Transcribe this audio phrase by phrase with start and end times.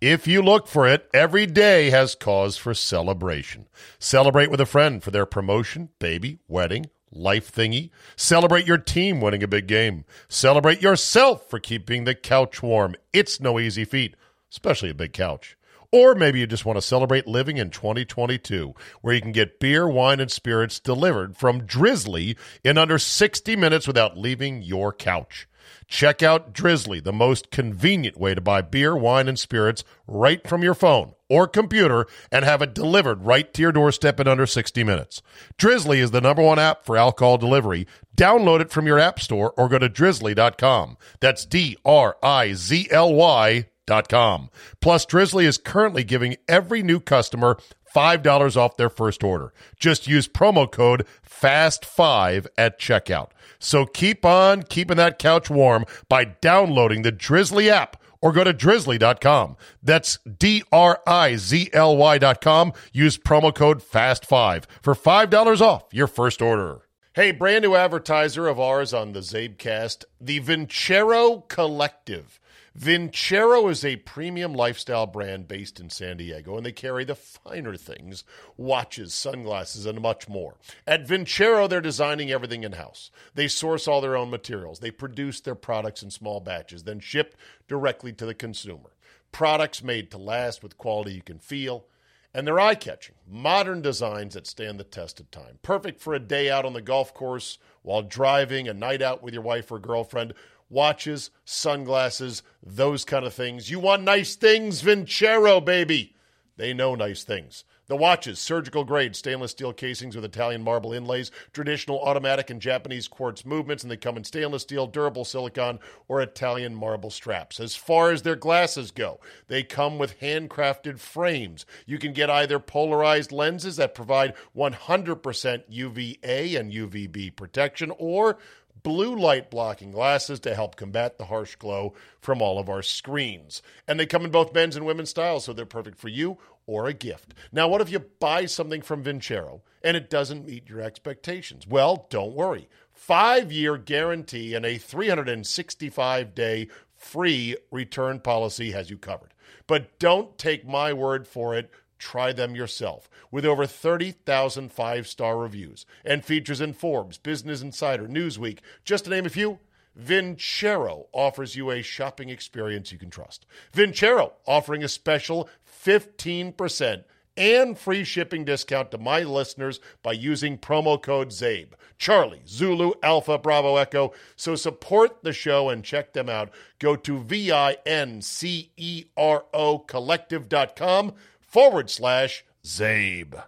[0.00, 3.68] If you look for it, every day has cause for celebration.
[3.98, 7.90] Celebrate with a friend for their promotion, baby, wedding, life thingy.
[8.16, 10.06] Celebrate your team winning a big game.
[10.26, 12.94] Celebrate yourself for keeping the couch warm.
[13.12, 14.16] It's no easy feat,
[14.50, 15.58] especially a big couch.
[15.92, 19.86] Or maybe you just want to celebrate living in 2022, where you can get beer,
[19.86, 25.46] wine, and spirits delivered from Drizly in under 60 minutes without leaving your couch.
[25.88, 30.62] Check out Drizly, the most convenient way to buy beer, wine, and spirits right from
[30.62, 34.84] your phone or computer and have it delivered right to your doorstep in under 60
[34.84, 35.22] minutes.
[35.56, 37.86] Drizly is the number one app for alcohol delivery.
[38.16, 40.98] Download it from your app store or go to drizly.com.
[41.20, 44.50] That's D R I Z L Y.com.
[44.80, 47.56] Plus, Drizly is currently giving every new customer
[47.94, 49.52] $5 off their first order.
[49.78, 53.30] Just use promo code FAST5 at checkout.
[53.58, 58.52] So keep on keeping that couch warm by downloading the Drizly app or go to
[58.52, 59.56] drizly.com.
[59.82, 62.72] That's D R I Z L Y.com.
[62.92, 66.82] Use promo code FAST5 for $5 off your first order.
[67.14, 72.39] Hey, brand new advertiser of ours on the Zabecast, the Vincero Collective.
[72.78, 77.76] Vincero is a premium lifestyle brand based in San Diego, and they carry the finer
[77.76, 78.22] things
[78.56, 80.56] watches, sunglasses, and much more.
[80.86, 83.10] At Vincero, they're designing everything in house.
[83.34, 87.36] They source all their own materials, they produce their products in small batches, then ship
[87.66, 88.90] directly to the consumer.
[89.32, 91.86] Products made to last with quality you can feel.
[92.32, 95.58] And they're eye catching, modern designs that stand the test of time.
[95.62, 99.34] Perfect for a day out on the golf course, while driving, a night out with
[99.34, 100.34] your wife or girlfriend,
[100.70, 103.70] watches, sunglasses, those kind of things.
[103.70, 104.82] You want nice things?
[104.82, 106.14] Vincero, baby.
[106.56, 107.64] They know nice things.
[107.90, 113.08] The watches, surgical grade stainless steel casings with Italian marble inlays, traditional automatic and Japanese
[113.08, 117.58] quartz movements, and they come in stainless steel, durable silicon, or Italian marble straps.
[117.58, 121.66] As far as their glasses go, they come with handcrafted frames.
[121.84, 128.38] You can get either polarized lenses that provide 100% UVA and UVB protection, or
[128.82, 133.62] blue light blocking glasses to help combat the harsh glow from all of our screens.
[133.86, 136.86] And they come in both men's and women's styles, so they're perfect for you or
[136.86, 137.34] a gift.
[137.52, 141.66] Now, what if you buy something from Vincero and it doesn't meet your expectations?
[141.66, 142.68] Well, don't worry.
[142.92, 149.34] Five year guarantee and a 365 day free return policy has you covered.
[149.66, 151.70] But don't take my word for it.
[152.00, 153.10] Try them yourself.
[153.30, 159.10] With over 30,000 five star reviews and features in Forbes, Business Insider, Newsweek, just to
[159.10, 159.58] name a few,
[159.98, 163.44] Vincero offers you a shopping experience you can trust.
[163.74, 165.48] Vincero offering a special
[165.84, 167.04] 15%
[167.36, 171.74] and free shipping discount to my listeners by using promo code ZABE.
[171.98, 174.12] Charlie, Zulu, Alpha, Bravo, Echo.
[174.36, 176.50] So support the show and check them out.
[176.78, 181.12] Go to V I N C E R O collective.com
[181.50, 183.42] forward slash Zabe.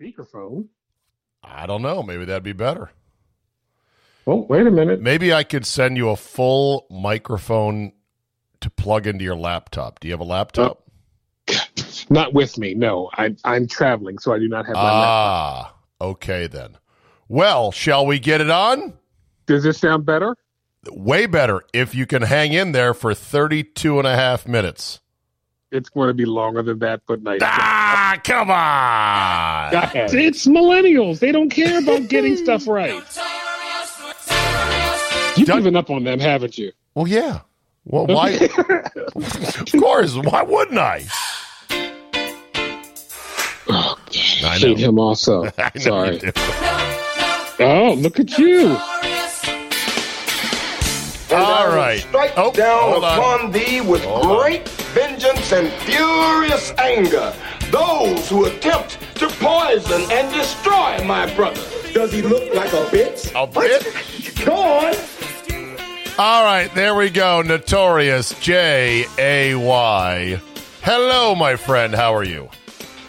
[0.00, 0.66] Speakerphone.
[1.42, 2.02] I don't know.
[2.02, 2.90] Maybe that'd be better.
[4.26, 5.00] Oh, wait a minute.
[5.00, 7.92] Maybe I could send you a full microphone
[8.60, 10.00] to plug into your laptop.
[10.00, 10.82] Do you have a laptop?
[12.08, 12.74] Not with me.
[12.74, 15.06] No, I, I'm traveling, so I do not have my laptop.
[15.06, 16.78] ah, okay then.
[17.28, 18.94] Well, shall we get it on?
[19.46, 20.36] Does this sound better?
[20.90, 25.00] Way better if you can hang in there for 32 and a half minutes.
[25.72, 27.40] It's going to be longer than that, but nice.
[27.42, 29.72] Ah, come on.
[29.72, 30.14] Go ahead.
[30.14, 31.18] It's millennials.
[31.18, 32.92] They don't care about getting stuff right.
[32.92, 33.02] You
[35.40, 36.70] You've done- given up on them, haven't you?
[36.94, 37.40] Well, yeah.
[37.86, 38.30] Well, why?
[38.30, 40.14] of course.
[40.14, 41.04] Why wouldn't I?
[43.66, 43.98] Oh,
[44.44, 45.50] I hate him also.
[45.58, 46.20] I Sorry.
[47.60, 48.76] Oh, look at you.
[51.34, 52.00] All right.
[52.08, 53.18] Strike Oh, down hold on.
[53.18, 57.34] upon thee with Hold great vengeance and furious anger
[57.70, 61.60] those who attempt to poison and destroy my brother.
[61.92, 63.30] Does he look like a bitch?
[63.30, 64.44] A bitch?
[64.46, 64.94] Go on.
[66.16, 67.42] All right, there we go.
[67.42, 70.40] Notorious J A Y.
[70.82, 71.92] Hello, my friend.
[71.94, 72.48] How are you?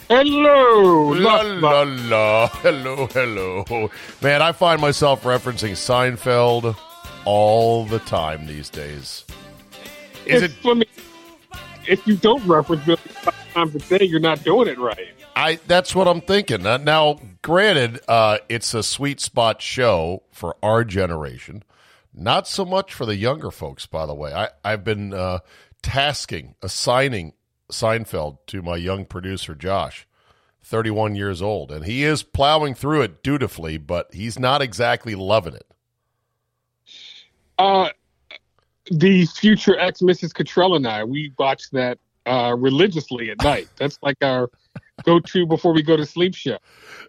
[0.09, 1.13] Hello.
[1.13, 2.47] La la la.
[2.47, 3.89] Hello, hello.
[4.23, 6.75] Man, I find myself referencing Seinfeld
[7.25, 9.25] all the time these days.
[10.25, 10.45] Is it?
[10.45, 10.85] it's funny.
[11.87, 15.13] If you don't reference Billy five times a day, you're not doing it right.
[15.35, 15.59] I.
[15.67, 16.65] That's what I'm thinking.
[16.65, 21.63] Uh, Now, granted, uh, it's a sweet spot show for our generation.
[22.13, 24.33] Not so much for the younger folks, by the way.
[24.33, 25.39] I, I've been uh,
[25.81, 27.33] tasking, assigning
[27.69, 30.07] Seinfeld to my young producer, Josh,
[30.63, 31.71] 31 years old.
[31.71, 35.67] And he is plowing through it dutifully, but he's not exactly loving it.
[37.57, 37.89] Uh,
[38.91, 40.33] the future ex Mrs.
[40.33, 43.67] Cottrell and I, we watch that uh, religiously at night.
[43.77, 44.49] That's like our
[45.03, 46.57] go-to before we go to sleep show.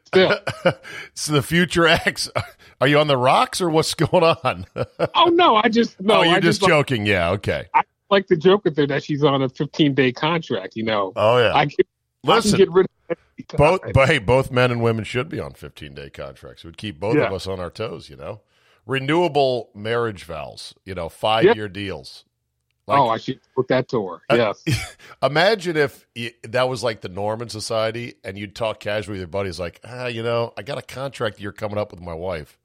[0.05, 0.39] Still,
[1.15, 2.31] so the future ex,
[2.81, 4.67] are you on the rocks or what's going on?
[5.15, 7.07] oh no, I just no, oh, you're just, just joking.
[7.07, 7.67] Yeah, okay.
[7.75, 10.77] I like to joke with her that she's on a 15 day contract.
[10.77, 11.55] You know, Oh, yeah.
[11.55, 11.85] I can,
[12.29, 13.17] I can get rid of
[13.57, 16.65] both, but hey, both men and women should be on 15 day contracts.
[16.65, 18.41] It would keep both of us on our toes, you know?
[18.87, 22.25] Renewable marriage vows, you know, five year deals.
[22.87, 24.23] Like, oh, I should put that to her.
[24.31, 24.97] Uh, Yes.
[25.23, 29.21] Imagine if y that was like the norm in society and you'd talk casually with
[29.21, 32.15] your buddies, like, ah, you know, I got a contract you're coming up with my
[32.15, 32.59] wife.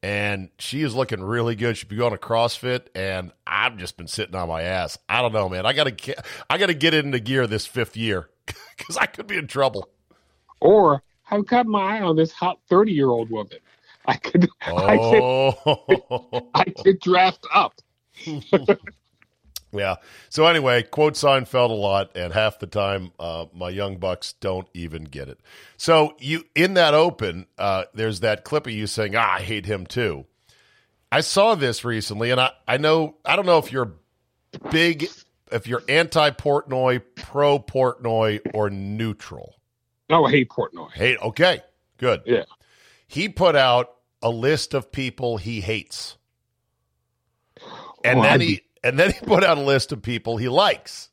[0.00, 1.76] And she is looking really good.
[1.76, 4.96] She'd be going to CrossFit, and I've just been sitting on my ass.
[5.08, 5.66] I don't know, man.
[5.66, 5.92] I gotta
[6.48, 8.28] I gotta get into gear this fifth year
[8.76, 9.88] because I could be in trouble.
[10.60, 13.58] or I've got my eye on this hot 30 year old woman.
[14.08, 17.74] I could, I could, Oh, I could draft up.
[19.72, 19.96] yeah.
[20.30, 24.66] So anyway, quote Seinfeld a lot, and half the time, uh, my young bucks don't
[24.72, 25.38] even get it.
[25.76, 29.66] So you in that open, uh, there's that clip of you saying, "Ah, I hate
[29.66, 30.24] him too."
[31.12, 33.92] I saw this recently, and I, I know I don't know if you're
[34.70, 35.06] big,
[35.52, 39.56] if you're anti Portnoy, pro Portnoy, or neutral.
[40.08, 40.90] No, I hate Portnoy.
[40.92, 41.18] Hate.
[41.20, 41.60] Okay,
[41.98, 42.22] good.
[42.24, 42.44] Yeah.
[43.06, 46.16] He put out a list of people he hates.
[48.04, 51.10] And Oh, then he and then he put out a list of people he likes.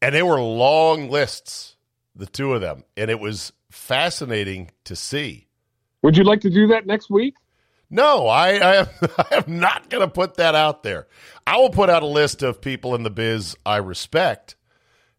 [0.00, 1.76] And they were long lists,
[2.14, 2.84] the two of them.
[2.96, 5.48] And it was fascinating to see.
[6.02, 7.34] Would you like to do that next week?
[7.90, 8.86] No, I, I, am,
[9.18, 11.08] I am not going to put that out there.
[11.46, 14.56] I will put out a list of people in the biz I respect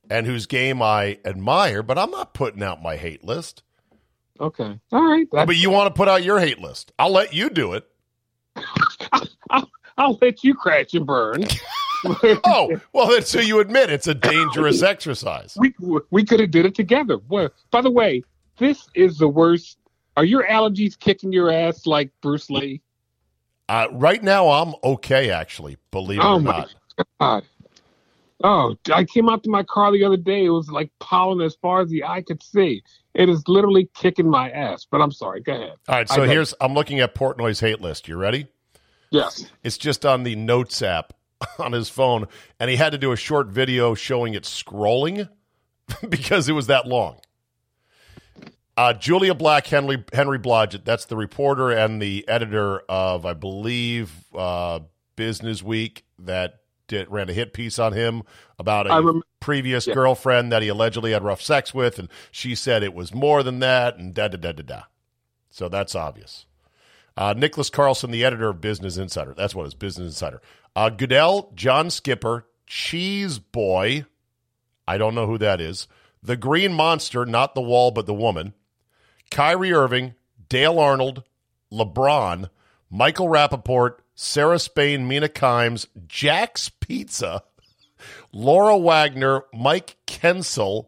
[0.10, 3.64] and whose game I admire, but I'm not putting out my hate list.
[4.40, 4.80] Okay.
[4.92, 5.28] All right.
[5.32, 6.92] That's- But you want to put out your hate list.
[7.00, 7.86] I'll let you do it.
[9.52, 11.46] I'll, I'll let you crash and burn.
[12.46, 15.58] Oh, well, so you admit it's a dangerous exercise.
[15.60, 15.74] we
[16.12, 17.18] we could have did it together.
[17.28, 18.24] Well, by the way,
[18.58, 19.78] this is the worst.
[20.16, 22.82] Are your allergies kicking your ass like Bruce Lee?
[23.68, 26.74] Uh, right now, I'm okay, actually, believe it Oh or not.
[27.20, 27.44] god!
[28.46, 30.46] Oh, I came out to my car the other day.
[30.46, 32.82] It was like pollen as far as the eye could see.
[33.14, 34.86] It is literally kicking my ass.
[34.90, 35.42] But I'm sorry.
[35.42, 35.74] Go ahead.
[35.88, 38.08] All right, so here's I'm looking at Portnoy's hate list.
[38.08, 38.48] You ready?
[39.12, 39.46] Yes.
[39.64, 41.14] It's just on the Notes app
[41.60, 42.28] on his phone,
[42.60, 45.30] and he had to do a short video showing it scrolling
[46.10, 47.18] because it was that long.
[48.78, 54.14] Uh, Julia Black, Henry Henry Blodgett, that's the reporter and the editor of, I believe,
[54.34, 54.80] uh,
[55.18, 58.24] Business Week that did, ran a hit piece on him
[58.60, 59.94] about a rem- previous Yeah.
[59.94, 63.60] girlfriend that he allegedly had rough sex with, and she said it was more than
[63.60, 64.82] that, and da da da da da.
[65.50, 66.46] So that's obvious.
[67.16, 69.34] Uh, Nicholas Carlson, the editor of Business Insider.
[69.36, 70.42] That's what it is, Business Insider.
[70.76, 74.06] Uh, Goodell, John Skipper, Cheese Boy.
[74.88, 75.88] I don't know who that is.
[76.22, 78.54] The Green Monster, not the wall, but the woman.
[79.32, 80.16] Kyrie Irving,
[80.50, 81.24] Dale Arnold,
[81.72, 82.50] LeBron,
[82.90, 87.44] Michael Rappaport, Sarah Spain, Mina Kimes, Jack's Pizza,
[88.32, 90.88] Laura Wagner, Mike Kensil,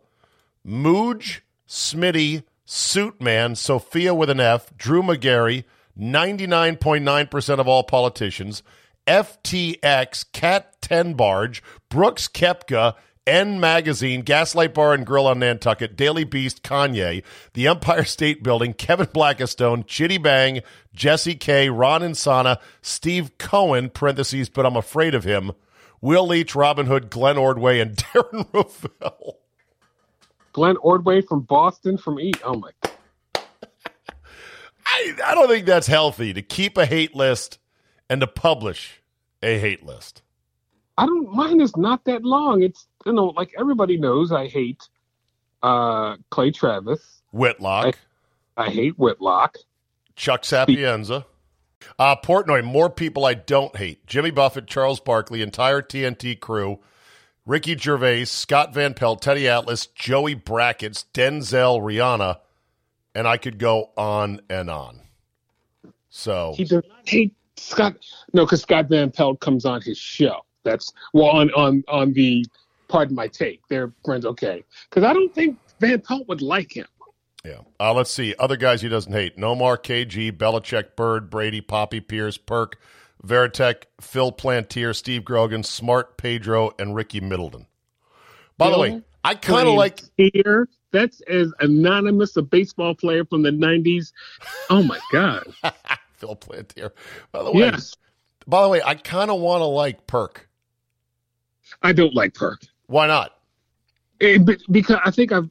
[0.65, 5.65] Mooj, Smitty, Suitman, Sophia with an F, Drew Magary,
[6.00, 8.63] 99.9% of all politicians,
[9.08, 12.96] FTX, Kat Tenbarge, Brooks Koepka,
[13.28, 17.24] N Magazine, Gaslight Bar and Grill on Nantucket, Daily Beast, Kanye,
[17.54, 20.62] the Empire State Building, Kevin Blackistone, Chitty Bang,
[20.94, 25.51] Jesse K, Ron Insana, Steve Cohen, parentheses, but I'm afraid of him,
[26.01, 29.38] Will Leitch, Robin Hood, Glenn Ordway, and Darren Rovell.
[30.54, 32.32] Glenn Ordway from Boston from E.
[32.44, 32.72] Oh my.
[34.86, 37.60] I, I don't think that's healthy to keep a hate list
[38.10, 39.01] and to publish
[39.42, 40.22] a hate list.
[40.98, 41.32] I don't.
[41.34, 42.62] Mine is not that long.
[42.62, 44.88] It's you know like everybody knows I hate
[45.63, 47.22] uh Clay Travis.
[47.31, 47.98] Whitlock.
[48.58, 49.58] I, I hate Whitlock.
[50.15, 51.25] Chuck Sapienza.
[51.98, 54.05] Uh, Portnoy, more people I don't hate.
[54.05, 56.79] Jimmy Buffett, Charles Barkley, entire TNT crew,
[57.46, 62.38] Ricky Gervais, Scott Van Pelt, Teddy Atlas, Joey Brackets, Denzel, Rihanna,
[63.15, 65.01] and I could go on and on.
[66.10, 67.96] So he does not hate Scott.
[68.34, 70.41] No, because Scott Van Pelt comes on his show.
[70.63, 72.46] That's well on on on the
[72.91, 73.62] pardon my take.
[73.69, 74.63] They're friends, okay?
[74.89, 76.88] Because I don't think Van Pelt would like him.
[77.43, 77.62] Yeah.
[77.79, 78.36] Uh, let's see.
[78.38, 79.38] Other guys he doesn't hate.
[79.38, 82.77] Nomar, KG, Belichick, Bird, Brady, Papi, Pierce, Perk,
[83.25, 87.65] Varitek, Phil Plantier, Steve Grogan, Smart, Pedro, and Ricky Middleton.
[88.57, 90.67] By Phil the way, I kind of like here.
[90.91, 94.12] That's as anonymous a baseball player from the '90s.
[94.69, 95.45] Oh my god,
[96.17, 96.91] Phil Plantier.
[97.31, 97.95] By the way, yes.
[98.45, 100.50] By the way, I kind of want to like Perk.
[101.81, 102.62] I don't like Perk.
[102.91, 103.38] Why not?
[104.19, 105.50] It, eh, because I think I've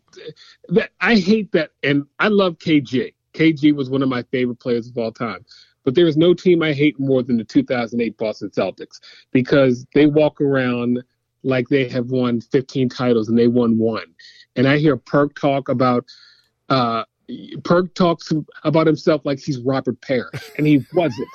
[0.69, 3.15] that I hate that, and I love KG.
[3.33, 5.45] KG was one of my favorite players of all time.
[5.83, 9.01] But there is no team I hate more than the 2008 Boston Celtics
[9.33, 11.03] because they walk around
[11.43, 14.15] like they have won 15 titles and they won one.
[14.57, 16.05] And I hear Perk talk about
[16.69, 17.05] uh,
[17.65, 18.31] Perk talks
[18.65, 21.29] about himself like he's Robert Parish, and he wasn't.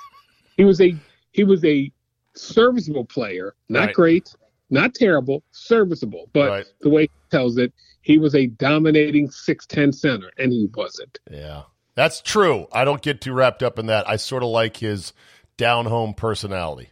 [0.55, 0.95] He was a
[1.31, 1.91] he was a
[2.35, 3.95] serviceable player, not right.
[3.95, 4.35] great,
[4.69, 6.29] not terrible, serviceable.
[6.33, 6.65] But right.
[6.81, 11.19] the way he tells it, he was a dominating 6'10 center, and he wasn't.
[11.29, 11.63] Yeah,
[11.95, 12.67] that's true.
[12.71, 14.07] I don't get too wrapped up in that.
[14.07, 15.13] I sort of like his
[15.57, 16.89] down home personality.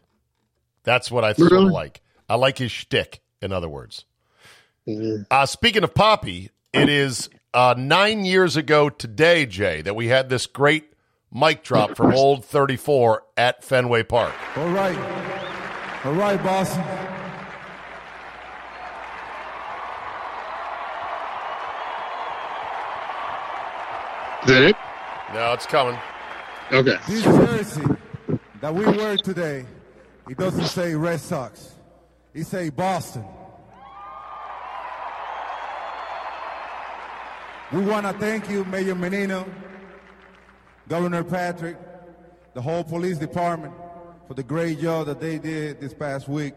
[0.83, 2.01] That's what I sort of like.
[2.27, 4.05] I like his shtick, in other words.
[4.87, 5.23] Mm-hmm.
[5.29, 10.29] Uh, speaking of Papi, it is uh, nine years ago today, Jay, that we had
[10.29, 10.93] this great
[11.31, 14.33] mic drop from Old 34 at Fenway Park.
[14.57, 14.97] All right.
[16.05, 17.12] All right, Boston.
[24.43, 24.75] Is that it?
[25.33, 25.97] No, it's coming.
[26.69, 26.97] Okay.
[27.07, 27.81] This jersey
[28.59, 29.65] that we wear today,
[30.29, 31.75] it doesn't say Red Sox.
[32.33, 33.23] It say Boston.
[37.71, 39.47] We want to thank you, Mayor Menino,
[40.89, 41.77] Governor Patrick,
[42.53, 43.73] the whole police department
[44.27, 46.55] for the great job that they did this past week.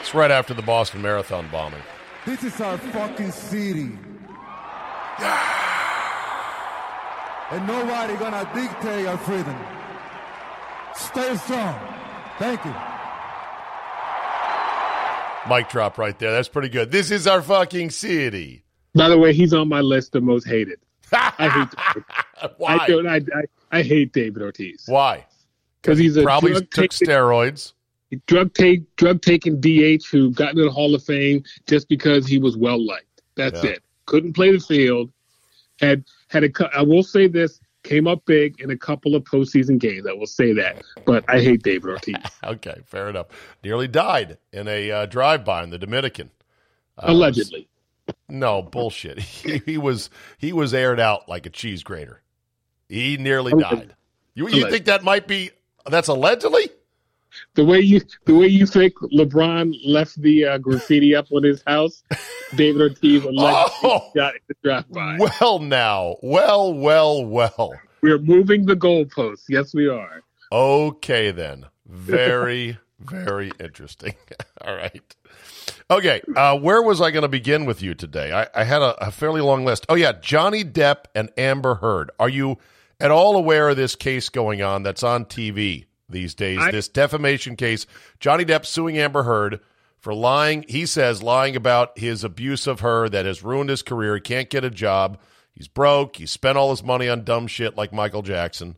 [0.00, 1.82] It's right after the Boston Marathon bombing.
[2.24, 3.90] This is our fucking city.
[7.50, 9.56] and nobody gonna dictate our freedom.
[10.94, 11.78] Stay strong.
[12.38, 12.74] Thank you.
[15.48, 16.30] Mic drop right there.
[16.30, 16.92] That's pretty good.
[16.92, 18.64] This is our fucking city.
[18.94, 20.78] By the way, he's on my list of most hated.
[21.12, 22.50] I hate.
[22.58, 22.76] Why?
[22.76, 23.08] I don't.
[23.08, 24.84] I, I, I hate David Ortiz.
[24.86, 25.26] Why?
[25.80, 27.72] Because he's a probably took steroids
[28.26, 32.38] drug take drug taking DH who got into the Hall of Fame just because he
[32.38, 33.22] was well liked.
[33.36, 33.70] That's yeah.
[33.70, 33.82] it.
[34.06, 35.10] Couldn't play the field.
[35.80, 36.50] Had had a.
[36.76, 40.06] I will say this came up big in a couple of postseason games.
[40.06, 42.14] I will say that, but I hate David Ortiz.
[42.44, 43.26] okay, fair enough.
[43.64, 46.30] Nearly died in a uh, drive-by in the Dominican.
[46.98, 47.68] Uh, Allegedly.
[48.28, 49.18] No bullshit.
[49.22, 52.20] He, he, was he was aired out like a cheese grater.
[52.88, 53.94] He nearly died.
[54.34, 55.50] You you think that might be
[55.86, 56.70] that's allegedly?
[57.54, 61.62] The way you the way you think LeBron left the uh, graffiti up on his
[61.66, 62.02] house,
[62.54, 65.18] David Ortiz oh, got the drive by.
[65.18, 67.74] Well, now, well, well, well.
[68.02, 69.44] We're moving the goalposts.
[69.48, 70.22] Yes, we are.
[70.50, 71.66] Okay, then.
[71.86, 74.14] Very, very interesting.
[74.60, 75.16] All right.
[75.90, 78.32] Okay, uh, where was I going to begin with you today?
[78.32, 79.84] I, I had a, a fairly long list.
[79.88, 82.10] Oh yeah, Johnny Depp and Amber Heard.
[82.18, 82.58] Are you
[82.98, 85.86] at all aware of this case going on that's on TV?
[86.12, 86.58] These days.
[86.60, 87.86] I, this defamation case,
[88.20, 89.60] Johnny Depp suing Amber Heard
[89.98, 90.64] for lying.
[90.68, 94.14] He says lying about his abuse of her that has ruined his career.
[94.14, 95.18] He can't get a job.
[95.52, 96.16] He's broke.
[96.16, 98.76] He spent all his money on dumb shit like Michael Jackson.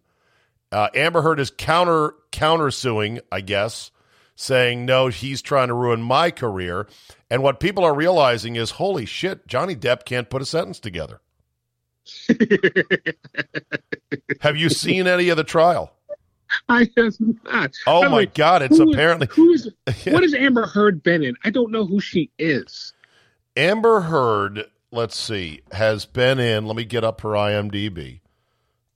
[0.73, 3.93] Uh, Amber Heard is counter counter suing, I guess,
[4.35, 6.89] saying no, he's trying to ruin my career.
[7.31, 11.21] And what people are realizing is, holy shit, Johnny Depp can't put a sentence together.
[14.41, 15.94] Have you seen any of the trial?
[16.69, 17.73] I has not.
[17.87, 18.63] Oh the my way, God!
[18.63, 19.71] It's who is- apparently who is
[20.05, 20.13] Yeah.
[20.15, 21.35] what has Amber Heard been in?
[21.45, 22.93] I don't know who she is.
[23.57, 24.65] Amber Heard.
[24.91, 26.67] Let's see, has been in.
[26.67, 28.21] Let me get up her IMDb.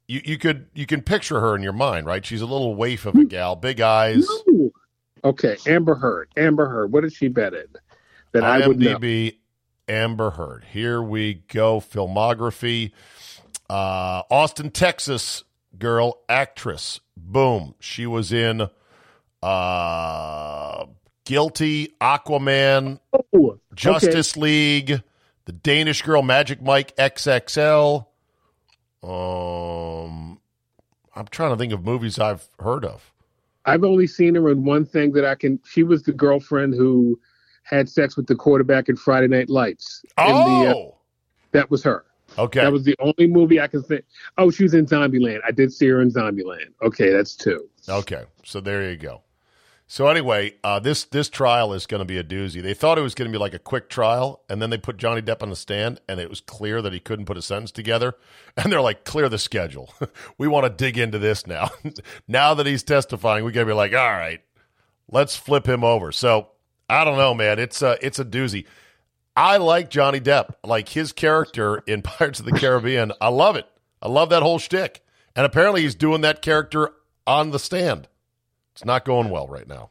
[0.06, 2.24] You you could you can picture her in your mind, right?
[2.24, 4.26] She's a little waif of a gal, big eyes.
[4.46, 4.70] No.
[5.24, 6.28] Okay, Amber Heard.
[6.36, 6.92] Amber Heard.
[6.92, 7.66] What has she been in?
[8.32, 9.30] That I would know.
[9.88, 10.64] Amber Heard.
[10.70, 11.80] Here we go.
[11.80, 12.92] Filmography.
[13.68, 15.44] Uh, Austin, Texas
[15.78, 17.00] girl, actress.
[17.24, 17.74] Boom.
[17.80, 18.68] She was in
[19.42, 20.86] uh,
[21.24, 23.58] Guilty, Aquaman, Oh, okay.
[23.74, 25.02] Justice League,
[25.44, 28.06] The Danish Girl, Magic Mike XXL.
[29.02, 30.40] Um,
[31.14, 33.12] I'm trying to think of movies I've heard of.
[33.64, 35.60] I've only seen her in one thing that I can.
[35.64, 37.18] She was the girlfriend who
[37.64, 40.02] had sex with the quarterback in Friday Night Lights.
[40.18, 40.94] In the, uh, Oh,
[41.52, 42.04] that was her.
[42.36, 42.60] Okay.
[42.60, 44.04] That was the only movie I can think.
[44.36, 45.40] Oh, she was in Zombieland.
[45.46, 46.72] I did see her in Zombieland.
[46.82, 47.68] Okay, that's two.
[47.88, 49.22] Okay, so there you go.
[49.90, 52.62] So anyway, uh, this this trial is going to be a doozy.
[52.62, 54.98] They thought it was going to be like a quick trial, and then they put
[54.98, 57.72] Johnny Depp on the stand, and it was clear that he couldn't put a sentence
[57.72, 58.14] together.
[58.60, 59.94] And they're like, "Clear the schedule.
[60.38, 61.70] we want to dig into this now.
[62.28, 64.40] now that he's testifying, we got to be like, all right,
[65.08, 66.48] let's flip him over." So
[66.90, 67.60] I don't know, man.
[67.60, 68.66] It's a it's a doozy.
[69.38, 73.12] I like Johnny Depp, like his character in Pirates of the Caribbean.
[73.20, 73.66] I love it.
[74.02, 75.04] I love that whole shtick.
[75.36, 76.90] And apparently, he's doing that character
[77.24, 78.08] on the stand.
[78.72, 79.90] It's not going well right now.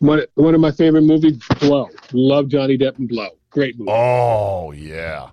[0.00, 1.88] One, one of my favorite movies, Blow.
[2.12, 3.28] Love Johnny Depp and Blow.
[3.50, 3.92] Great movie.
[3.92, 5.30] Oh yeah,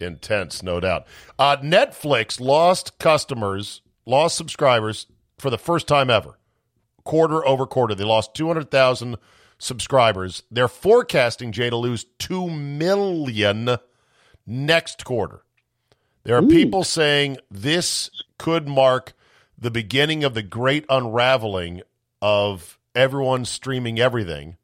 [0.00, 1.04] intense, no doubt.
[1.40, 6.38] Uh, Netflix lost customers, lost subscribers for the first time ever,
[7.02, 7.96] quarter over quarter.
[7.96, 9.16] They lost two hundred thousand
[9.62, 10.42] subscribers.
[10.50, 13.76] They're forecasting Jay to lose two million
[14.44, 15.44] next quarter.
[16.24, 19.12] There are people saying this could mark
[19.58, 21.82] the beginning of the great unraveling
[22.20, 24.56] of everyone streaming everything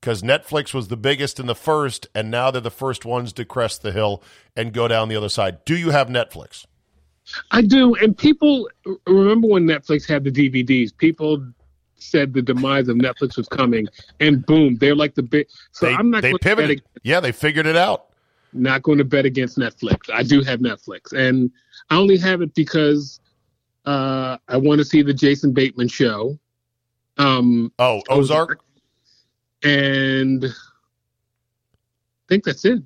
[0.00, 3.44] because Netflix was the biggest in the first, and now they're the first ones to
[3.44, 4.22] crest the hill
[4.56, 5.64] and go down the other side.
[5.64, 6.66] Do you have Netflix?
[7.52, 7.94] I do.
[7.96, 8.68] And people
[9.06, 10.96] remember when Netflix had the DVDs.
[10.96, 11.44] People
[12.10, 13.86] said the demise of Netflix was coming,
[14.20, 15.46] and boom, they're like the big.
[15.72, 16.82] So they I'm not they going to bet, pivoted.
[17.02, 18.06] Yeah, they figured it out.
[18.52, 20.10] not going to bet against Netflix.
[20.12, 21.50] I do have Netflix, and
[21.90, 23.20] I only have it because
[23.86, 26.38] uh, I want to see the Jason Bateman show.
[27.18, 28.60] Um, Oh, Ozark.
[29.62, 30.48] and I
[32.28, 32.82] think that's it.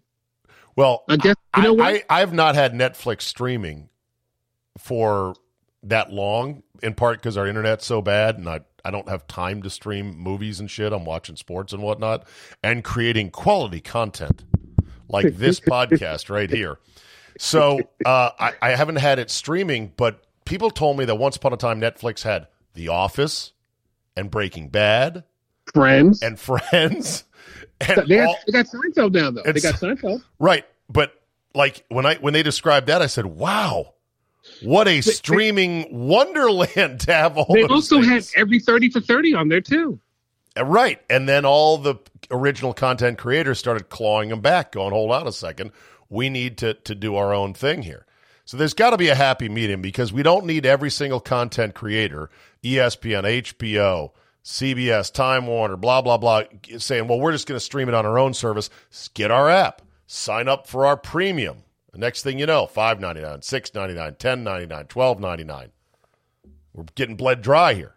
[0.74, 1.86] Well, I guess you know what?
[1.86, 3.88] I, I have not had Netflix streaming
[4.78, 5.34] for
[5.82, 9.62] that long, in part because our internet's so bad and I, I don't have time
[9.62, 10.92] to stream movies and shit.
[10.92, 12.26] I'm watching sports and whatnot
[12.62, 14.44] and creating quality content
[15.08, 16.78] like this podcast right here.
[17.38, 21.52] So uh, I, I haven't had it streaming, but people told me that once upon
[21.52, 23.52] a time Netflix had The Office
[24.16, 25.24] and Breaking Bad
[25.74, 26.22] Friends.
[26.22, 27.24] and Friends.
[27.78, 29.42] And they, got, all- they got Seinfeld now, though.
[29.42, 30.22] They got Seinfeld.
[30.38, 31.12] Right, but
[31.54, 33.92] like when I when they described that, I said, "Wow,
[34.62, 39.48] what a streaming wonderland to have all." They also had every 30 for 30 on
[39.48, 40.00] there, too.
[40.56, 41.96] Uh, right, and then all the
[42.30, 45.72] original content creators started clawing them back, going, "Hold on a second,
[46.08, 48.06] we need to to do our own thing here."
[48.44, 51.74] So there's got to be a happy medium because we don't need every single content
[51.74, 52.30] creator,
[52.62, 54.12] ESPN, HBO,
[54.44, 56.42] CBS, Time Warner, blah blah blah,
[56.78, 58.70] saying, "Well, we're just going to stream it on our own service.
[59.14, 61.64] Get our app, sign up for our premium."
[61.96, 65.18] The next thing you know, five ninety nine, six ninety nine, ten ninety nine, twelve
[65.18, 65.70] ninety nine.
[66.74, 67.94] We're getting bled dry here.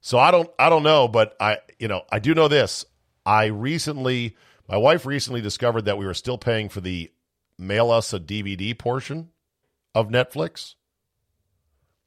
[0.00, 2.84] So I don't I don't know, but I you know I do know this.
[3.26, 4.36] I recently,
[4.68, 7.10] my wife recently discovered that we were still paying for the
[7.58, 9.30] mail us a DVD portion
[9.92, 10.76] of Netflix,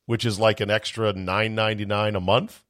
[0.06, 2.64] which is like an extra nine ninety nine a month.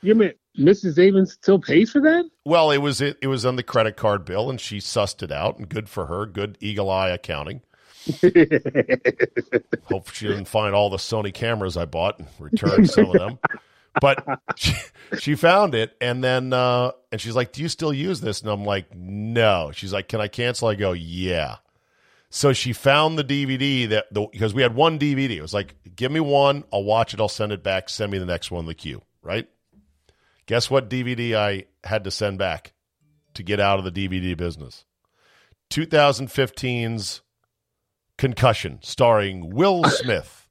[0.00, 0.98] You mean Mrs.
[0.98, 2.24] Avon still pays for that?
[2.46, 5.30] Well, it was it, it was on the credit card bill, and she sussed it
[5.30, 6.24] out, and good for her.
[6.24, 7.60] Good eagle eye accounting.
[9.84, 13.38] Hope she didn't find all the Sony cameras I bought and return some of them.
[14.00, 14.24] But
[14.56, 14.74] she,
[15.18, 18.50] she found it, and then uh, and she's like, "Do you still use this?" And
[18.50, 21.56] I'm like, "No." She's like, "Can I cancel?" I go, "Yeah."
[22.28, 25.30] So she found the DVD that the, because we had one DVD.
[25.30, 27.88] It was like, "Give me one, I'll watch it, I'll send it back.
[27.88, 29.48] Send me the next one in the queue." Right?
[30.46, 32.72] Guess what DVD I had to send back
[33.34, 34.84] to get out of the DVD business?
[35.70, 37.22] 2015's
[38.18, 40.48] Concussion, starring Will Smith,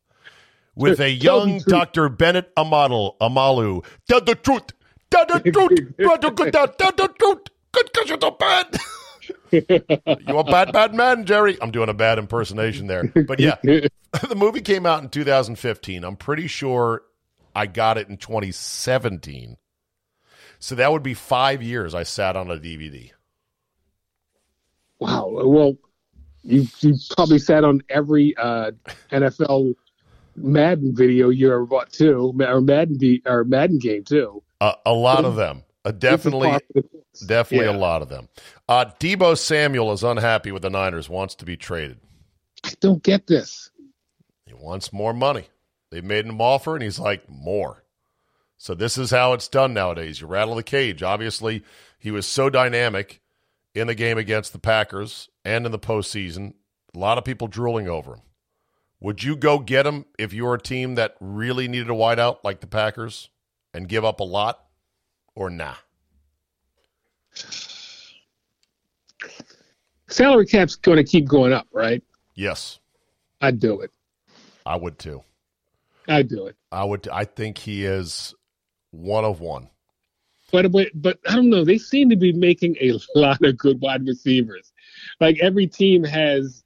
[0.76, 1.60] with a young.
[1.60, 2.10] Dr.
[2.10, 3.17] Bennet Omalu.
[3.19, 3.86] Omalu.
[4.08, 4.71] Tell the truth.
[5.10, 5.97] Tell the truth.
[5.97, 7.47] Tell the good- tell the truth.
[7.71, 8.78] Concussion's so bad.
[9.52, 11.58] you a bad, bad man, Jerry.
[11.62, 13.06] I'm doing a bad impersonation there.
[13.06, 16.04] But yeah, the movie came out in 2015.
[16.04, 17.04] I'm pretty sure
[17.56, 19.58] I got it in 2017.
[20.60, 23.12] So that would be five years I sat on a DVD.
[24.99, 25.30] Wow.
[25.30, 25.78] Well,
[26.43, 28.71] you you probably sat on every uh,
[29.12, 29.75] NFL
[30.36, 34.43] Madden video you ever bought too, or Madden or Madden game too.
[34.60, 35.63] Uh, a lot of them.
[35.86, 36.58] Uh, definitely,
[37.27, 37.75] definitely yeah.
[37.75, 38.29] a lot of them.
[38.69, 41.10] Uh, Deebo Samuel is unhappy with the Niners.
[41.10, 41.99] Wants to be traded.
[42.63, 43.69] I don't get this.
[44.45, 45.47] He wants more money.
[45.91, 47.84] They made him offer, and he's like, more.
[48.58, 50.21] So this is how it's done nowadays.
[50.21, 51.03] You rattle the cage.
[51.03, 51.63] Obviously,
[51.99, 53.19] he was so dynamic
[53.73, 56.53] in the game against the Packers and in the postseason.
[56.95, 58.21] A lot of people drooling over him.
[58.99, 62.38] Would you go get him if you were a team that really needed a wideout
[62.43, 63.29] like the Packers
[63.73, 64.63] and give up a lot,
[65.36, 65.75] or nah?
[70.07, 72.03] Salary cap's going to keep going up, right?
[72.36, 72.79] Yes.
[73.41, 73.91] I'd do it.
[74.65, 75.23] I would too.
[76.07, 76.55] I'd do it.
[76.71, 77.07] I would.
[77.09, 78.33] I think he is
[78.91, 79.69] one of one.
[80.54, 81.66] But, but but I don't know.
[81.66, 84.72] They seem to be making a lot of good wide receivers.
[85.20, 86.63] Like every team has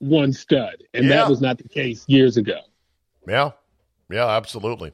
[0.00, 1.16] one stud, and yeah.
[1.16, 2.58] that was not the case years ago.
[3.26, 3.52] Yeah,
[4.10, 4.92] yeah, absolutely.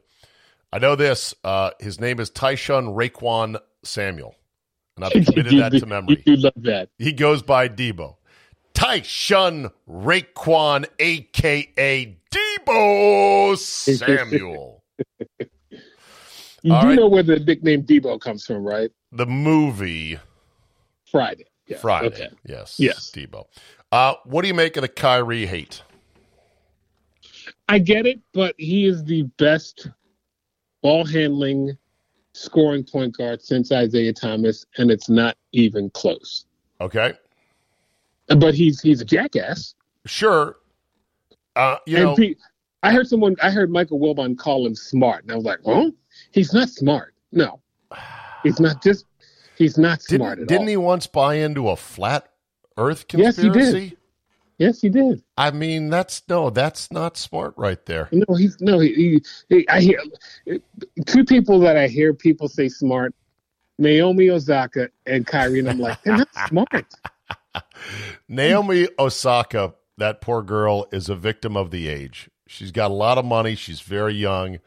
[0.71, 1.35] I know this.
[1.43, 4.35] Uh, his name is Tyshun Raequan Samuel,
[4.97, 6.23] and I've committed that to memory.
[6.27, 6.90] You love that.
[6.99, 8.17] He goes by Deebo.
[8.75, 12.19] Tyshun Raequan, a.k.a.
[12.31, 14.85] Deebo Samuel.
[16.64, 16.96] You All do right.
[16.96, 18.90] know where the nickname Deebo comes from, right?
[19.12, 20.18] The movie
[21.05, 21.44] Friday.
[21.66, 21.77] Yeah.
[21.77, 22.07] Friday.
[22.07, 22.29] Okay.
[22.46, 22.77] Yes.
[22.81, 23.12] Yes.
[23.14, 23.44] Deebo.
[23.92, 25.83] Uh, what do you make of the Kyrie hate?
[27.68, 29.88] I get it, but he is the best
[30.83, 31.77] ball handling
[32.33, 36.46] scoring point guard since Isiah Thomas, and it's not even close.
[36.81, 37.12] Okay.
[38.29, 39.74] But he's he's a jackass.
[40.07, 40.57] Sure.
[41.57, 42.38] Uh, you and know, Pete,
[42.83, 45.92] I heard someone, I heard Michael Wilbon call him smart, and I was like, "Oh,
[46.31, 47.14] he's not smart.
[47.33, 47.61] No,
[48.42, 48.83] he's not.
[48.83, 49.07] Just
[49.57, 52.29] he's not smart didn't, didn't he once buy into a flat
[52.77, 53.46] Earth conspiracy?
[53.46, 53.96] Yes, he did.
[54.59, 55.22] Yes, he did.
[55.37, 58.09] I mean, that's no, that's not smart, right there.
[58.12, 58.79] No, he's no.
[58.79, 60.00] He, he, he I hear
[61.07, 63.14] two people that I hear people say smart:
[63.79, 66.94] Naomi Osaka and Kyrie, and I'm like, they're not smart.
[68.29, 72.31] Naomi Osaka, that poor girl, is a victim of the age.
[72.46, 73.57] She's got a lot of money.
[73.57, 74.59] She's very young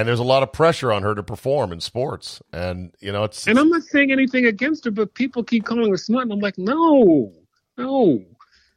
[0.00, 2.40] and there's a lot of pressure on her to perform in sports.
[2.54, 5.90] And you know, it's and I'm not saying anything against her, but people keep calling
[5.90, 7.30] her smart, and I'm like, no,
[7.76, 8.24] no.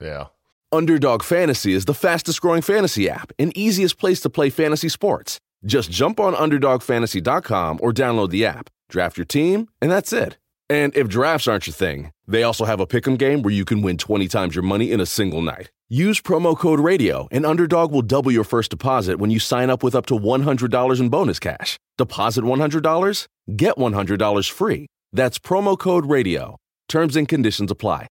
[0.02, 0.28] Yeah.
[0.74, 5.40] Underdog Fantasy is the fastest growing fantasy app and easiest place to play fantasy sports.
[5.66, 10.38] Just jump on UnderdogFantasy.com or download the app, draft your team, and that's it.
[10.70, 13.82] And if drafts aren't your thing, they also have a pick'em game where you can
[13.82, 15.70] win 20 times your money in a single night.
[15.94, 19.84] Use promo code RADIO, and Underdog will double your first deposit when you sign up
[19.84, 21.78] with up to $100 in bonus cash.
[22.00, 24.88] Deposit $100, get $100 free.
[25.12, 26.58] That's promo code RADIO.
[26.90, 28.08] Terms and conditions apply.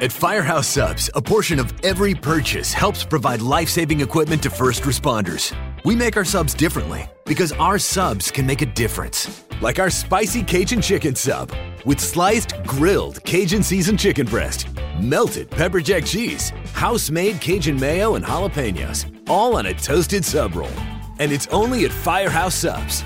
[0.00, 4.82] At Firehouse Subs, a portion of every purchase helps provide life saving equipment to first
[4.82, 5.54] responders.
[5.84, 9.44] We make our subs differently because our subs can make a difference.
[9.64, 11.50] Like our spicy Cajun chicken sub
[11.86, 14.68] with sliced, grilled Cajun seasoned chicken breast,
[15.00, 20.54] melted pepper jack cheese, house made Cajun mayo, and jalapenos, all on a toasted sub
[20.54, 20.68] roll.
[21.18, 23.04] And it's only at Firehouse Subs.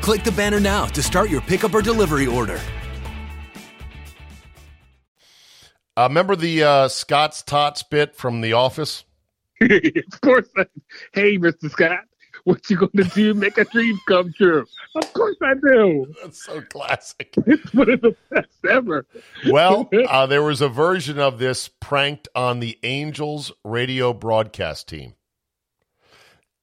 [0.00, 2.58] Click the banner now to start your pickup or delivery order.
[5.94, 9.04] Uh, remember the uh, Scott's Tots bit from The Office?
[9.60, 10.48] of course.
[10.56, 10.64] I,
[11.12, 11.70] hey, Mr.
[11.70, 11.98] Scott,
[12.44, 13.34] what you going to do?
[13.34, 14.66] Make a dream come true.
[14.94, 16.12] Of course I do.
[16.22, 17.34] That's so classic.
[17.46, 19.06] It's one of the best ever.
[19.50, 25.14] Well, uh, there was a version of this pranked on the Angels radio broadcast team.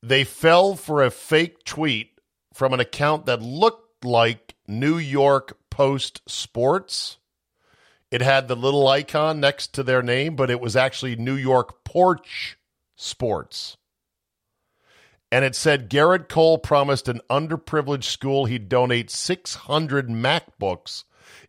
[0.02, 2.20] They fell for a fake tweet
[2.54, 7.18] from an account that looked like New York Post Sports.
[8.12, 11.84] It had the little icon next to their name, but it was actually New York
[11.84, 12.58] Porch
[12.96, 13.78] Sports
[15.32, 21.04] and it said Gerrit Cole promised an underprivileged school he'd donate 600 MacBooks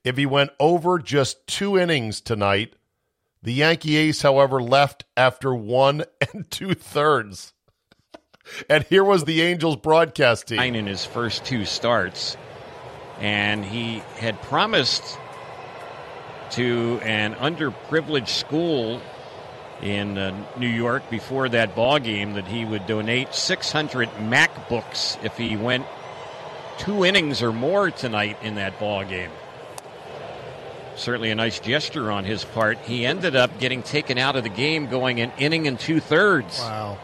[0.04, 2.74] if he went over just two innings tonight.
[3.42, 7.54] The Yankee ace, however, left after one and two thirds.
[8.68, 10.74] and here was the Angels broadcast team.
[10.74, 12.36] In his first two starts,
[13.18, 15.18] and he had promised
[16.50, 19.00] to an underprivileged school
[19.82, 25.36] in uh, New York before that ball game that he would donate 600 MacBooks if
[25.36, 25.86] he went
[26.78, 29.30] two innings or more tonight in that ball game.
[30.96, 32.78] Certainly a nice gesture on his part.
[32.80, 36.58] He ended up getting taken out of the game, going an inning and two thirds.
[36.58, 36.98] Wow.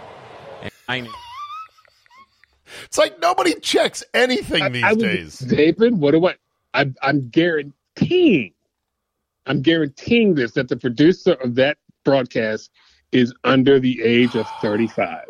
[0.88, 1.08] I,
[2.84, 5.38] It's like nobody checks anything these I was- days.
[5.38, 6.34] David, what do I?
[6.74, 8.52] I'm, I'm guaranteeing,
[9.46, 12.70] I'm guaranteeing this that the producer of that broadcast
[13.12, 15.26] is under the age of 35.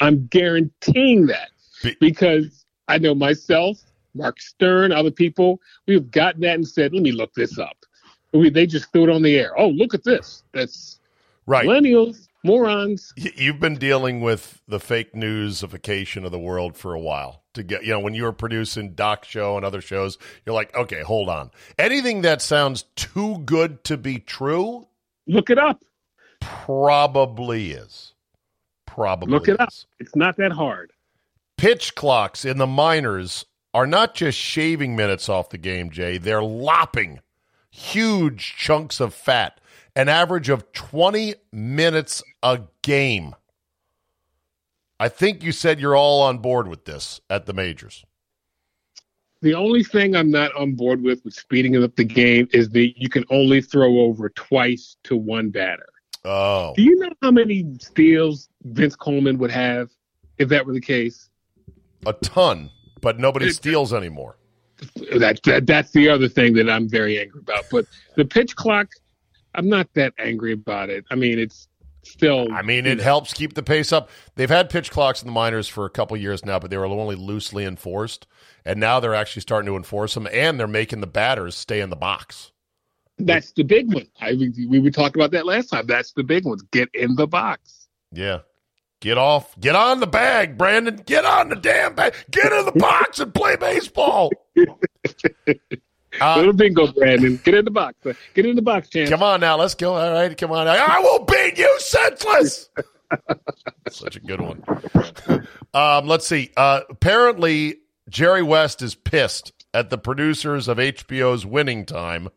[0.00, 1.48] I'm guaranteeing that
[2.00, 3.78] because I know myself,
[4.14, 7.76] Mark Stern, other people, we've gotten that and said, let me look this up.
[8.32, 9.58] We, they just threw it on the air.
[9.58, 10.44] Oh, look at this.
[10.52, 11.00] That's
[11.46, 11.66] Right.
[11.66, 13.12] millennials, morons.
[13.16, 17.42] You've been dealing with the fake newsification of the world for a while.
[17.54, 20.74] To get, you know, when you were producing Doc Show and other shows, you're like,
[20.74, 21.50] okay, hold on.
[21.78, 24.88] Anything that sounds too good to be true
[25.26, 25.82] Look it up.
[26.44, 28.12] Probably is.
[28.86, 29.70] Probably Look it up.
[29.98, 30.92] It's not that hard.
[31.56, 36.18] Pitch clocks in the minors are not just shaving minutes off the game, Jay.
[36.18, 37.20] They're lopping
[37.70, 39.60] huge chunks of fat,
[39.96, 43.34] an average of 20 minutes a game.
[45.00, 48.04] I think you said you're all on board with this at the majors.
[49.42, 52.94] The only thing I'm not on board with with speeding up the game is that
[52.96, 55.88] you can only throw over twice to one batter.
[56.24, 59.90] Oh, Do you know how many steals Vince Coleman would have
[60.38, 61.28] if that were the case?
[62.06, 64.36] a ton, but nobody It- steals anymore.
[65.18, 67.64] That, that that's the other thing that I'm very angry about.
[67.70, 68.88] But the pitch clock,
[69.54, 71.04] I'm not that angry about it.
[71.10, 71.68] I mean, it's
[72.02, 72.52] still.
[72.52, 74.10] I mean, it know, helps keep the pace up.
[74.34, 76.84] They've had pitch clocks in the minors for a couple years now, but they were
[76.86, 78.26] only loosely enforced.
[78.66, 81.88] And now they're actually starting to enforce them, and they're making the batters stay in
[81.90, 82.50] the box.
[83.18, 84.06] That's the big one.
[84.20, 85.86] I we, we talked about that last time.
[85.86, 86.62] That's the big ones.
[86.72, 87.88] Get in the box.
[88.12, 88.40] Yeah.
[89.00, 89.58] Get off.
[89.60, 90.96] Get on the bag, Brandon.
[90.96, 92.14] Get on the damn bag.
[92.30, 94.30] Get in the box and play baseball.
[96.20, 97.40] Uh, Little bingo, Brandon.
[97.44, 97.96] Get in the box.
[98.34, 99.10] Get in the box, champ.
[99.10, 99.56] come on now.
[99.56, 99.94] Let's go.
[99.94, 100.36] All right.
[100.36, 100.68] Come on.
[100.68, 102.70] I will beat you senseless.
[103.90, 104.62] Such a good one.
[105.74, 106.50] um, let's see.
[106.56, 107.76] Uh, apparently,
[108.08, 112.28] Jerry West is pissed at the producers of HBO's Winning Time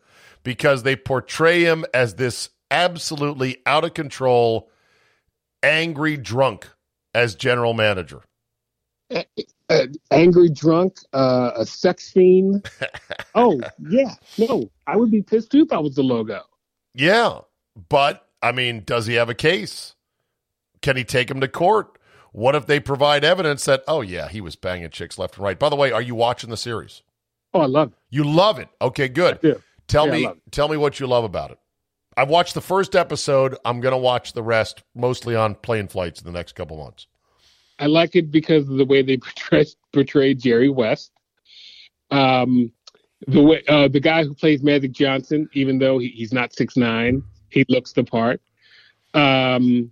[0.47, 4.71] because they portray him as this absolutely out of control,
[5.61, 6.69] angry drunk
[7.13, 8.21] as general manager.
[9.11, 12.65] uh, angry drunk, uh, a sex fiend.
[13.35, 16.43] oh yeah, no, I would be pissed too if I was the logo.
[16.93, 17.39] Yeah,
[17.89, 19.95] but I mean, does he have a case?
[20.81, 21.99] Can he take him to court?
[22.31, 25.59] What if they provide evidence that, oh, yeah, he was banging chicks left and right?
[25.59, 27.01] By the way, are you watching the series?
[27.53, 27.97] Oh, I love it.
[28.09, 28.69] You love it.
[28.81, 29.39] Okay, good.
[29.87, 31.57] Tell Yeah, me, tell me what you love about it.
[32.15, 33.55] I've watched the first episode.
[33.63, 37.07] I'm going to watch the rest, mostly on plane flights in the next couple months.
[37.79, 41.11] I like it because of the way they portray portray Jerry West.
[42.09, 42.71] Um,
[43.27, 46.75] the way uh, the guy who plays Magic Johnson, even though he, he's not six
[46.75, 48.41] nine, he looks the part.
[49.13, 49.91] Um,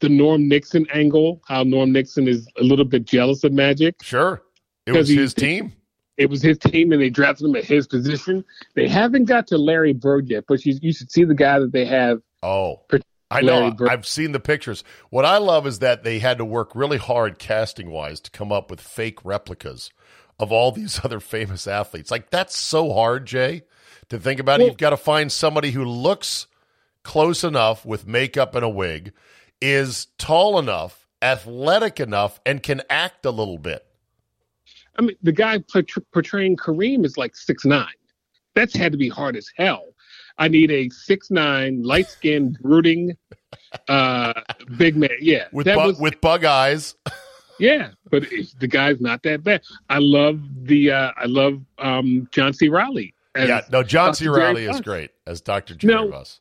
[0.00, 3.96] the Norm Nixon angle, how Norm Nixon is a little bit jealous of Magic.
[4.02, 4.42] Sure,
[4.86, 5.72] it was his team.
[6.16, 8.44] It was his team, and they drafted him at his position.
[8.74, 11.72] They haven't got to Larry Bird yet, but you, you should see the guy that
[11.72, 12.22] they have.
[12.42, 12.82] Oh,
[13.30, 13.74] I know.
[13.88, 14.84] I've seen the pictures.
[15.10, 18.52] What I love is that they had to work really hard casting wise to come
[18.52, 19.90] up with fake replicas
[20.38, 22.10] of all these other famous athletes.
[22.10, 23.62] Like that's so hard, Jay,
[24.08, 24.60] to think about.
[24.60, 24.66] it.
[24.66, 26.46] You've got to find somebody who looks
[27.02, 29.12] close enough with makeup and a wig,
[29.60, 33.85] is tall enough, athletic enough, and can act a little bit.
[34.98, 37.86] I mean, the guy portray- portraying Kareem is like six nine.
[38.54, 39.84] That's had to be hard as hell.
[40.38, 43.16] I need a six nine, light skinned, brooding,
[43.88, 44.32] uh,
[44.76, 45.10] big man.
[45.20, 46.94] Yeah, With bu- was with bug eyes,
[47.58, 48.24] yeah, but
[48.58, 49.62] the guy's not that bad.
[49.88, 52.68] I love the uh, I love um, John C.
[52.68, 53.14] Reilly.
[53.36, 53.62] yeah.
[53.70, 54.16] No, John Dr.
[54.16, 54.28] C.
[54.28, 56.08] Reilly is great as Doctor Jerry.
[56.10, 56.40] Buss.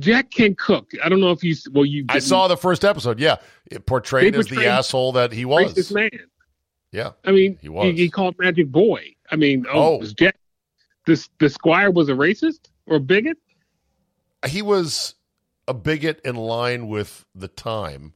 [0.00, 0.90] Jack can cook.
[1.02, 2.04] I don't know if you well you.
[2.10, 3.18] I saw the first episode.
[3.18, 3.36] Yeah,
[3.70, 5.72] it portrayed as the asshole that he was.
[5.74, 6.10] racist man.
[6.92, 7.10] Yeah.
[7.24, 7.96] I mean, He was.
[7.96, 9.14] He, called Magic Boy.
[9.30, 9.96] I mean, oh, Oh.
[9.98, 10.36] was Jack.
[11.06, 13.38] This the Squire was a racist or a bigot.
[14.46, 15.14] he was
[15.66, 18.14] a bigot in line with the time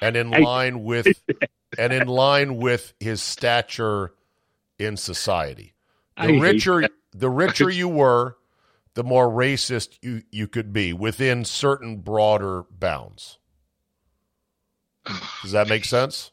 [0.00, 1.06] and in I- line with
[1.76, 4.14] and in line with his stature
[4.78, 5.74] in society
[6.16, 8.36] the hate richer the richer you were
[8.94, 13.38] the more racist you, you could be within certain broader bounds
[15.42, 16.32] does that make sense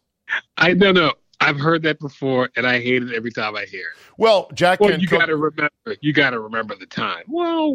[0.57, 1.13] I don't know.
[1.41, 3.95] I've heard that before, and I hate it every time I hear it.
[4.17, 5.71] well jack Well, you Cook- got to remember.
[6.01, 7.23] You got to remember the time.
[7.27, 7.73] Well,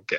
[0.00, 0.16] okay.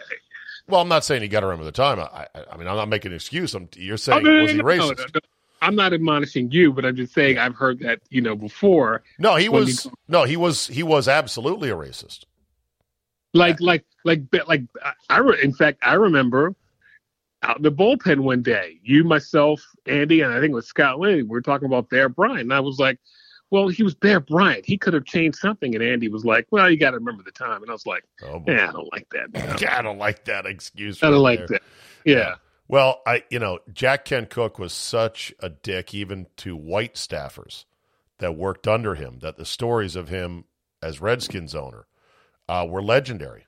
[0.67, 2.03] well i'm not saying you got to remember the time I,
[2.35, 4.57] I, I mean i'm not making an excuse I'm, you're Oh, saying no, was he
[4.57, 5.19] no, no, racist no.
[5.61, 9.01] I'm not admonishing you, but I'm just saying I've heard that you know before.
[9.17, 12.25] no he was you- no he was he was absolutely a racist
[13.33, 14.63] Like, like, like, like.
[14.83, 16.53] I, I in fact, I remember
[17.43, 18.79] out in the bullpen one day.
[18.83, 21.15] You, myself, Andy, and I think it was Scott Lee.
[21.15, 22.99] We were talking about Bear Bryant, and I was like,
[23.49, 24.65] well, he was Bear Bryant.
[24.65, 25.73] He could have changed something.
[25.73, 27.61] And Andy was like, well, you got to remember the time.
[27.61, 28.51] And I was like, Oh, boy.
[28.53, 29.33] yeah, I don't like that.
[29.33, 29.57] man.
[29.69, 31.01] I don't like that excuse.
[31.01, 31.59] I don't right like there.
[31.59, 31.61] that.
[32.03, 32.35] Yeah.
[32.67, 37.63] Well, I you know Jack Kent Cooke was such a dick even to white staffers
[38.17, 39.19] that worked under him.
[39.19, 40.43] That the stories of him
[40.83, 41.87] as Redskins owner
[42.49, 43.45] uh, were legendary.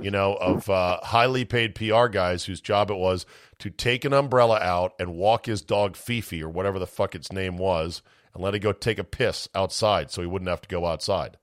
[0.00, 3.26] You know, of uh, highly paid PR guys whose job it was
[3.58, 7.30] to take an umbrella out and walk his dog Fifi or whatever the fuck its
[7.30, 8.00] name was
[8.32, 11.36] and let it go take a piss outside so he wouldn't have to go outside.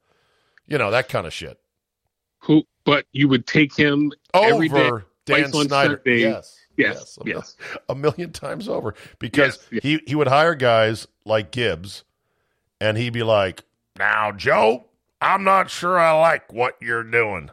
[0.67, 1.59] You know that kind of shit.
[2.39, 2.63] Who?
[2.85, 4.87] But you would take him every day.
[4.87, 6.01] Over Dan Snyder.
[6.03, 6.19] Sunday.
[6.21, 6.57] Yes.
[6.75, 7.19] Yes.
[7.23, 7.55] a, Yes.
[7.87, 9.83] a million times over because Yes, yes.
[9.83, 12.03] he he would hire guys like Gibbs,
[12.81, 13.63] and he'd be like,
[13.97, 14.85] "Now, Joe,
[15.21, 17.51] I'm not sure I like what you're doing,"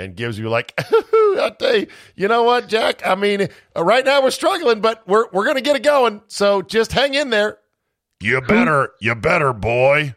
[0.00, 1.86] and gives you like, "I tell you,
[2.16, 3.06] you know what, Jack?
[3.06, 6.22] I mean, uh, right now we're struggling, but we're we're gonna get it going.
[6.26, 7.58] So just hang in there.
[8.20, 10.14] You better, you better, boy."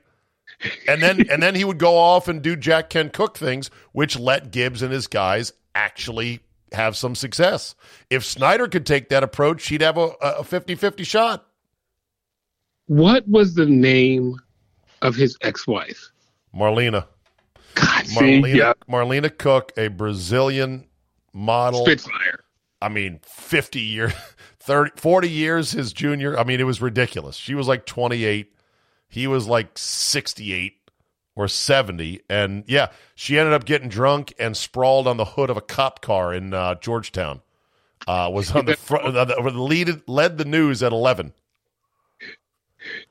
[0.88, 4.18] And then and then he would go off and do Jack Kent Cooke things, which
[4.18, 6.40] let Gibbs and his guys actually
[6.72, 7.76] have some success.
[8.10, 11.46] If Snyder could take that approach, he'd have a, a 50-50 shot.
[12.88, 14.36] What was the name
[15.02, 16.12] of his ex-wife?
[16.56, 17.06] Marlena.
[17.76, 20.88] God, see, Marlena, yeah, Marlena Cooke, a Brazilian
[21.34, 21.86] model.
[21.86, 22.44] Spitfire.
[22.82, 24.14] I mean, 50 years,
[24.60, 26.38] 30, 40 years his junior.
[26.38, 27.36] I mean, it was ridiculous.
[27.36, 28.54] She was like 28.
[29.08, 30.74] He was like 68
[31.36, 32.22] or 70.
[32.30, 36.02] And yeah, she ended up getting drunk and sprawled on the hood of a cop
[36.02, 37.42] car in uh, Georgetown.
[38.06, 41.34] Uh, was on the front, uh, the, lead, led the news at 11.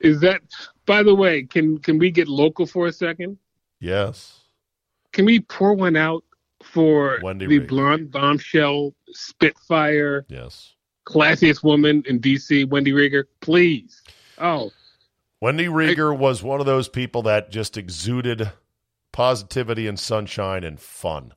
[0.01, 0.43] Is that?
[0.85, 3.39] By the way, can can we get local for a second?
[3.81, 4.42] Yes.
[5.13, 6.25] Can we pour one out
[6.63, 10.75] for Wendy the blonde bombshell Spitfire Yes.
[11.07, 13.25] classiest woman in DC, Wendy Rieger?
[13.41, 14.03] Please.
[14.39, 14.71] Oh,
[15.41, 18.51] Wendy Rieger was one of those people that just exuded
[19.13, 21.33] positivity and sunshine and fun.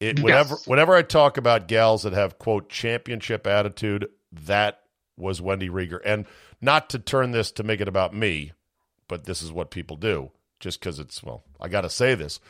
[0.00, 0.24] It Yes.
[0.24, 4.80] whenever whenever I talk about gals that have quote championship attitude, that
[5.16, 6.00] was Wendy Rieger.
[6.04, 6.26] And
[6.60, 8.52] not to turn this to make it about me,
[9.06, 12.40] but this is what people do just because it's well, I got to say this.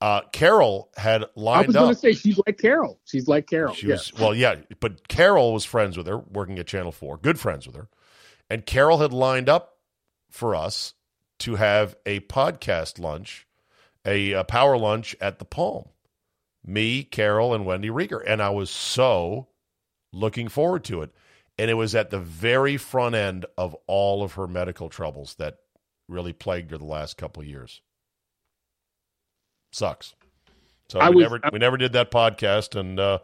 [0.00, 1.82] Uh, Carol had lined up.
[1.82, 3.00] I was going to say she's like Carol.
[3.04, 3.74] She's like Carol.
[3.74, 4.12] She yes.
[4.12, 7.66] was well, yeah, but Carol was friends with her, working at Channel Four, good friends
[7.66, 7.88] with her,
[8.48, 9.78] and Carol had lined up
[10.30, 10.94] for us
[11.40, 13.46] to have a podcast lunch,
[14.04, 15.88] a, uh power lunch at the Palm.
[16.64, 19.48] Me, Carol, and Wendy Rieger, and I was so
[20.12, 21.10] looking forward to it.
[21.58, 25.58] And it was at the very front end of all of her medical troubles that
[26.08, 27.80] really plagued her the last couple of years.
[29.70, 30.14] Sucks.
[30.88, 33.18] So I we was- never we never did that podcast, and uh,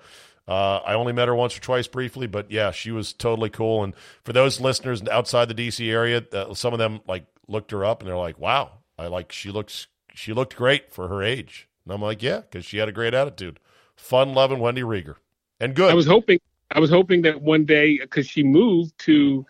[0.47, 3.83] uh, I only met her once or twice briefly, but yeah, she was totally cool.
[3.83, 7.85] And for those listeners outside the DC area, uh, some of them like looked her
[7.85, 11.69] up and they're like, "Wow, I like she looks she looked great for her age."
[11.85, 13.59] And I'm like, "Yeah," because she had a great attitude,
[13.97, 15.17] fun loving Wendy Rieger,
[15.61, 15.91] and good.
[15.91, 16.41] I was hoping.
[16.71, 19.47] I was hoping that one day, because she moved to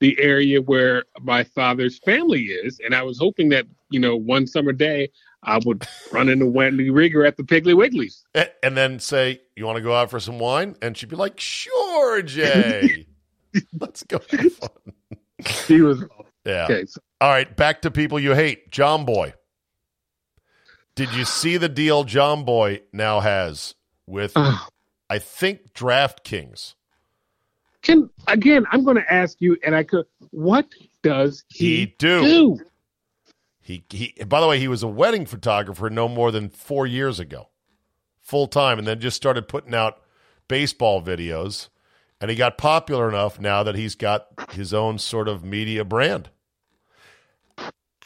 [0.00, 4.46] the area where my father's family is, and I was hoping that you know one
[4.48, 5.10] summer day
[5.44, 8.22] I would run into Wendy Rieger at the Piggly Wigglies.
[8.34, 11.16] A- and then say, "You want to go out for some wine?" And she'd be
[11.16, 13.06] like, "Sure, Jay,
[13.78, 14.68] let's go have fun."
[15.66, 16.02] She was
[16.44, 16.64] Yeah.
[16.64, 16.84] okay.
[16.86, 18.70] So All right, back to people you hate.
[18.70, 19.32] Jomboy.
[20.94, 23.74] Did you see the deal Jomboy now has
[24.06, 26.74] with, I think, DraftKings?
[27.82, 30.06] can again, I'm going to ask you, and I could.
[30.30, 30.66] What
[31.02, 32.22] does he, He do.
[32.22, 32.60] do?
[33.64, 37.18] He, he, by the way, he was a wedding photographer no more than four years
[37.18, 37.48] ago,
[38.20, 40.02] full time, and then just started putting out
[40.48, 41.68] baseball videos.
[42.20, 46.28] And he got popular enough now that he's got his own sort of media brand.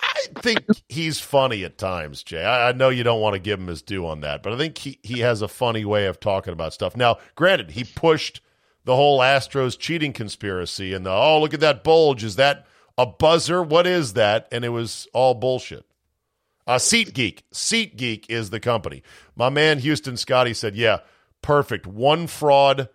[0.00, 2.44] I think he's funny at times, Jay.
[2.44, 4.56] I, I know you don't want to give him his due on that, but I
[4.56, 6.96] think he, he has a funny way of talking about stuff.
[6.96, 8.40] Now, granted, he pushed
[8.84, 12.22] the whole Astros cheating conspiracy and the, oh, look at that bulge.
[12.22, 12.64] Is that
[12.98, 13.62] a buzzer?
[13.62, 14.48] What is that?
[14.52, 15.86] And it was all bullshit.
[16.66, 17.38] Uh, SeatGeek.
[17.50, 19.02] Seat Geek is the company.
[19.34, 20.98] My man Houston Scotty said, yeah,
[21.40, 21.86] perfect.
[21.86, 22.90] One fraud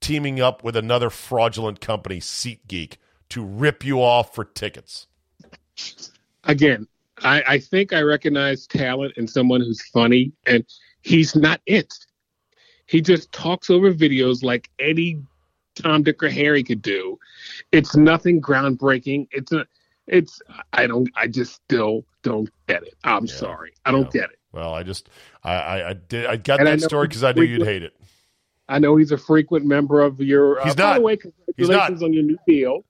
[0.00, 2.94] teaming up with another fraudulent company, SeatGeek,
[3.30, 5.08] to rip you off for tickets.
[6.44, 6.86] Again,
[7.18, 10.64] I, I think I recognize talent in someone who's funny, and
[11.02, 11.92] he's not it.
[12.86, 15.20] He just talks over videos like any
[15.78, 17.18] Tom, Dick, or Harry could do.
[17.72, 19.28] It's nothing groundbreaking.
[19.30, 19.66] It's a,
[20.06, 20.40] it's.
[20.72, 21.08] I don't.
[21.16, 22.94] I just still don't get it.
[23.04, 23.34] I'm Yeah.
[23.34, 23.72] sorry.
[23.84, 24.22] I don't Yeah.
[24.22, 24.38] get it.
[24.52, 25.08] Well, I just
[25.44, 27.82] I I, I did I got And that know story because I knew you'd hate
[27.82, 27.94] it.
[28.68, 30.60] I know he's a frequent member of your.
[30.60, 30.94] Uh, He's By not.
[30.96, 31.12] the way,
[31.56, 31.88] He's not.
[31.88, 32.84] congratulations on your new deal.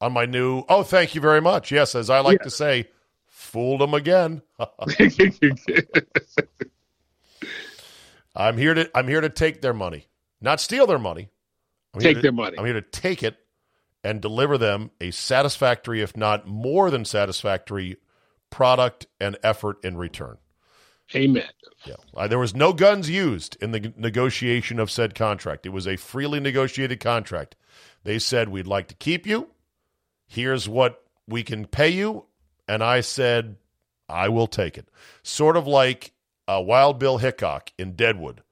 [0.00, 0.64] on my new.
[0.68, 1.70] Oh, thank you very much.
[1.72, 2.44] Yes, as I like Yeah.
[2.44, 2.88] to say,
[3.26, 4.42] fooled them again.
[8.36, 10.08] I'm here to I'm here to take their money,
[10.40, 11.28] not steal their money.
[11.94, 12.58] I'm Take to- their money.
[12.58, 13.36] I'm here to take it
[14.02, 17.96] and deliver them a satisfactory, if not more than satisfactory,
[18.50, 20.36] product and effort in return.
[21.14, 21.48] Amen.
[21.84, 25.66] Yeah, Uh, there was no guns used in the negotiation of said contract.
[25.66, 27.56] It was a freely negotiated contract.
[28.04, 29.50] They said we'd like to keep you.
[30.26, 32.26] Here's what we can pay you,
[32.66, 33.56] and I said
[34.08, 34.88] I will take it.
[35.22, 36.12] Sort of like
[36.48, 38.42] uh, Wild Bill Hickok in Deadwood,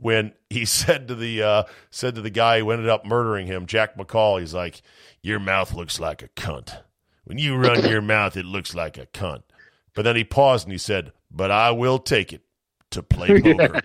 [0.00, 3.66] when he said to the uh, said to the guy who ended up murdering him,
[3.66, 4.40] Jack McCall.
[4.40, 4.82] He's like,
[5.22, 6.82] "Your mouth looks like a cunt.
[7.24, 9.42] When you run your mouth, it looks like a cunt."
[9.94, 12.42] But then he paused and he said, "But I will take it
[12.90, 13.80] to play poker."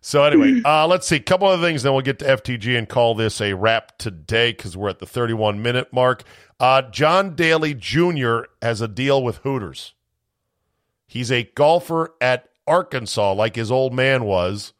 [0.00, 1.16] so anyway, uh, let's see.
[1.16, 4.52] A couple other things, then we'll get to FTG and call this a wrap today
[4.52, 6.24] because we're at the 31 minute mark.
[6.60, 8.40] Uh, John Daly Jr.
[8.60, 9.94] has a deal with Hooters.
[11.06, 14.72] He's a golfer at Arkansas, like his old man was,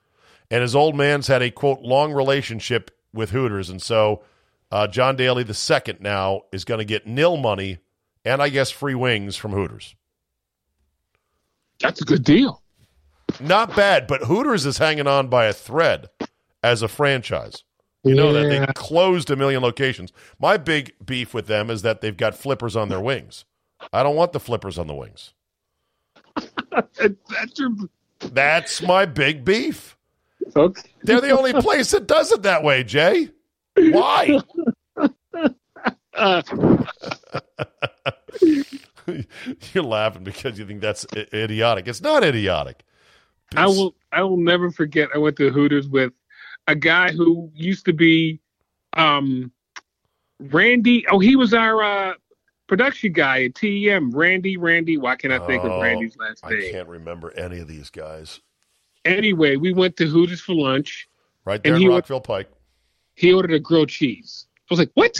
[0.50, 4.22] and his old man's had a quote long relationship with Hooters, and so
[4.70, 7.78] uh, John Daly the second now is going to get nil money
[8.24, 9.94] and I guess free wings from Hooters.
[11.80, 12.62] That's a good deal.
[13.40, 16.08] Not bad, but Hooters is hanging on by a thread
[16.62, 17.62] as a franchise.
[18.04, 18.66] You know that Yeah.
[18.66, 20.12] they closed a million locations.
[20.38, 23.44] My big beef with them is that they've got flippers on their wings.
[23.92, 25.34] I don't want the flippers on the wings.
[26.70, 27.70] That's your
[28.20, 29.96] That's my big beef.
[30.56, 30.82] okay.
[31.02, 33.30] They're the only place that does it that way, Jay.
[33.76, 34.40] Why?
[39.72, 41.86] You're laughing because you think that's i- idiotic.
[41.88, 42.84] It's not idiotic.
[43.56, 43.94] I will.
[44.12, 45.08] I will never forget.
[45.14, 46.12] I went to Hooters with
[46.66, 48.40] a guy who used to be,
[48.94, 49.50] um,
[50.38, 51.06] Randy.
[51.08, 52.12] Oh, he was our uh,
[52.68, 54.12] production guy at TEM.
[54.12, 54.56] Randy.
[54.56, 54.96] Randy.
[54.96, 56.62] Why can't I think Oh, of Randy's last name?
[56.62, 58.40] I can't remember any of these guys.
[59.04, 61.08] Anyway, we went to Hooters for lunch.
[61.44, 62.48] Right there And in Rockville Pike.
[63.14, 64.46] He ordered a grilled cheese.
[64.60, 65.14] I was like, "What?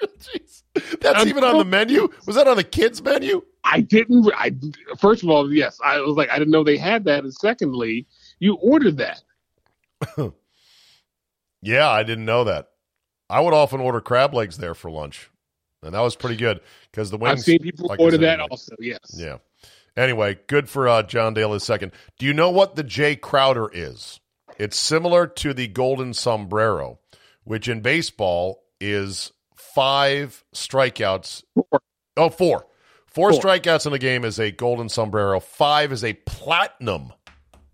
[0.00, 0.62] Jeez.
[1.00, 2.08] That's I'm even on the menu?
[2.26, 3.42] Was that on the kids' menu?
[3.64, 4.30] I didn't.
[4.36, 4.54] I
[4.98, 8.06] first of all, yes, I was like, I didn't know they had that, and secondly,
[8.38, 9.22] you ordered that.
[11.66, 12.68] Yeah, I didn't know that.
[13.34, 15.28] I would often order crab legs there for lunch,
[15.82, 16.60] and that was pretty good
[16.92, 17.40] because the wings.
[17.40, 18.76] I've seen people like order that also.
[18.78, 19.00] Yes.
[19.12, 19.38] Yeah.
[19.96, 21.90] Anyway, good for uh, John Dale is second.
[22.20, 24.20] Do you know what the Jay Crowder is?
[24.56, 27.00] It's similar to the Golden Sombrero,
[27.42, 31.42] which in baseball is five strikeouts.
[31.54, 31.80] Four.
[32.16, 32.66] Oh, four.
[33.08, 33.40] Four Four.
[33.40, 35.40] strikeouts in a game is a Golden Sombrero.
[35.40, 37.12] Five is a Platinum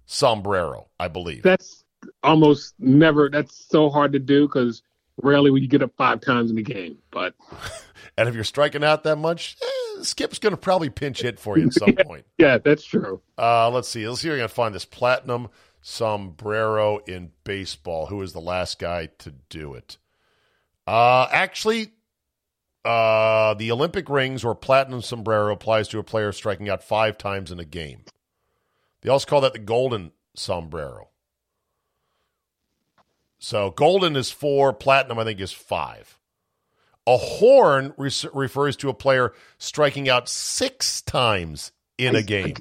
[0.06, 1.42] Sombrero, I believe.
[1.42, 1.84] That's
[2.22, 3.28] almost never.
[3.28, 4.82] That's so hard to do because
[5.22, 6.98] rarely will you get up five times in a game.
[7.10, 7.34] But
[8.16, 11.58] And if you're striking out that much, eh, Skip's going to probably pinch hit for
[11.58, 12.26] you at some point.
[12.38, 13.20] yeah, that's true.
[13.38, 14.06] Uh, let's see.
[14.08, 15.48] Let's see if I can find this platinum
[15.80, 18.06] sombrero in baseball.
[18.06, 19.96] Who is the last guy to do it?
[20.86, 21.92] Uh, actually,
[22.84, 27.50] uh, the Olympic rings or platinum sombrero applies to a player striking out five times
[27.50, 28.04] in a game.
[29.02, 31.08] They also call that the golden sombrero.
[33.40, 36.18] So golden is four, platinum I think is five.
[37.06, 42.54] A horn re- refers to a player striking out six times in a game.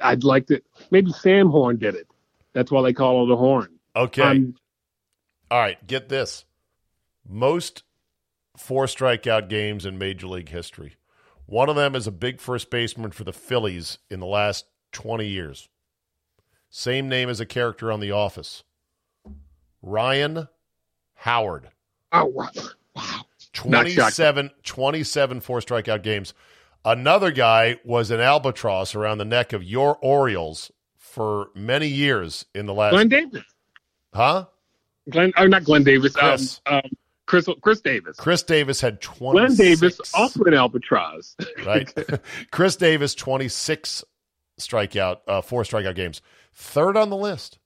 [0.00, 0.60] I'd like to.
[0.90, 2.08] Maybe Sam Horn did it.
[2.52, 3.78] That's why they call it a horn.
[3.94, 4.22] Okay.
[4.22, 4.54] Um,
[5.50, 6.44] All right, get this.
[7.26, 7.84] Most
[8.56, 10.96] four strikeout games in Major League history.
[11.46, 15.26] One of them is a big first baseman for the Phillies in the last 20
[15.26, 15.68] years.
[16.68, 18.64] Same name as a character on The Office.
[19.86, 20.48] Ryan
[21.14, 21.70] Howard.
[22.12, 22.50] oh wow!
[22.94, 23.20] wow.
[23.64, 24.16] Not shocked.
[24.16, 26.34] 27, 27 four strikeout games.
[26.84, 32.66] Another guy was an albatross around the neck of your Orioles for many years in
[32.66, 32.92] the last.
[32.92, 33.44] Glenn Davis.
[34.12, 34.46] huh?
[35.08, 36.14] Glenn, or not Glenn Davis.
[36.14, 36.60] Chris.
[36.66, 36.90] Um, um,
[37.26, 37.48] Chris.
[37.62, 38.16] Chris Davis.
[38.16, 39.38] Chris Davis had 20.
[39.38, 41.36] Glenn Davis also an albatross.
[41.64, 41.92] right?
[42.50, 44.04] Chris Davis, 26
[44.60, 46.22] strikeout, uh, four strikeout games.
[46.52, 47.58] Third on the list.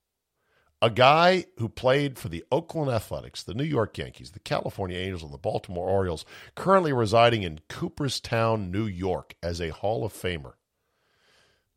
[0.83, 5.21] A guy who played for the Oakland Athletics, the New York Yankees, the California Angels,
[5.21, 6.25] and the Baltimore Orioles,
[6.55, 10.53] currently residing in Cooperstown, New York, as a Hall of Famer.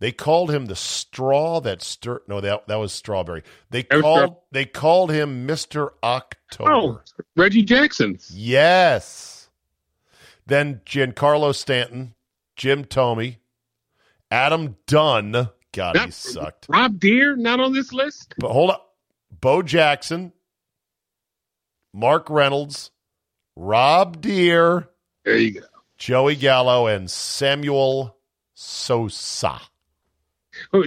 [0.01, 2.23] They called him the straw that stir.
[2.27, 3.43] No, that that was strawberry.
[3.71, 6.71] They was called they called him Mister October.
[6.73, 7.01] oh,
[7.37, 8.19] Reggie Jackson.
[8.31, 9.49] Yes.
[10.47, 12.15] Then Giancarlo Stanton,
[12.57, 13.37] Jim Thome,
[14.31, 15.49] Adam Dunn.
[15.73, 16.67] God, he Not- sucked.
[16.69, 18.35] Rob Deer not on this list.
[18.39, 18.84] But hold up.
[19.41, 20.33] Bo Jackson,
[21.93, 22.91] Mark Reynolds,
[23.57, 24.89] Rob Deer,
[25.25, 25.67] There you go.
[25.97, 28.17] Joey Gallo, and Samuel
[28.55, 29.61] Sosa.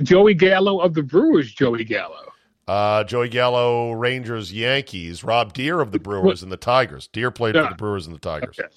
[0.04, 1.52] Joey Gallo of the Brewers.
[1.54, 2.20] Joey Gallo.
[2.68, 5.24] Uh, Joey Gallo, Rangers, Yankees.
[5.24, 7.08] Rob Deer of the Brewers and the Tigers.
[7.08, 8.60] Deer played for the Brewers and the Tigers.
[8.60, 8.70] Okay.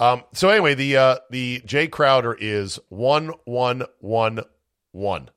[0.00, 4.40] Um, so anyway, the uh, the Jay Crowder is one one one
[4.92, 5.30] one.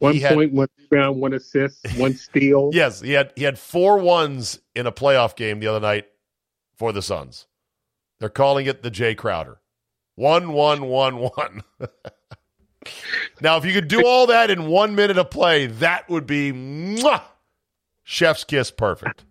[0.00, 2.70] One He had- point, one rebound, one assist, one steal.
[2.72, 6.06] Yes, he had he had four ones in a playoff game the other night
[6.76, 7.46] for the Suns.
[8.20, 9.60] They're calling it the Jay Crowder.
[10.14, 11.62] One one one one.
[13.40, 16.52] now, if you could do all that in one minute of play, that would be
[16.52, 17.22] mwah,
[18.04, 19.24] chef's kiss perfect.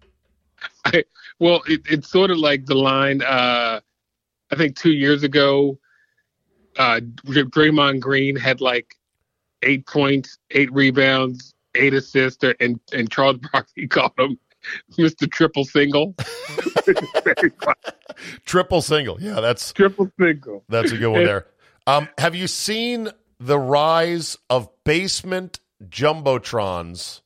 [1.39, 3.21] Well, it, it's sort of like the line.
[3.21, 3.79] Uh,
[4.51, 5.77] I think two years ago,
[6.79, 8.95] uh, Draymond Green had like
[9.63, 14.39] eight points, eight rebounds, eight assists, and and Charles Barkley called him
[14.97, 15.29] Mr.
[15.31, 16.15] Triple Single.
[18.45, 19.21] Triple single.
[19.21, 20.63] Yeah, that's Triple Single.
[20.69, 21.47] That's a good one there.
[21.85, 27.21] Um, have you seen the rise of basement jumbotrons,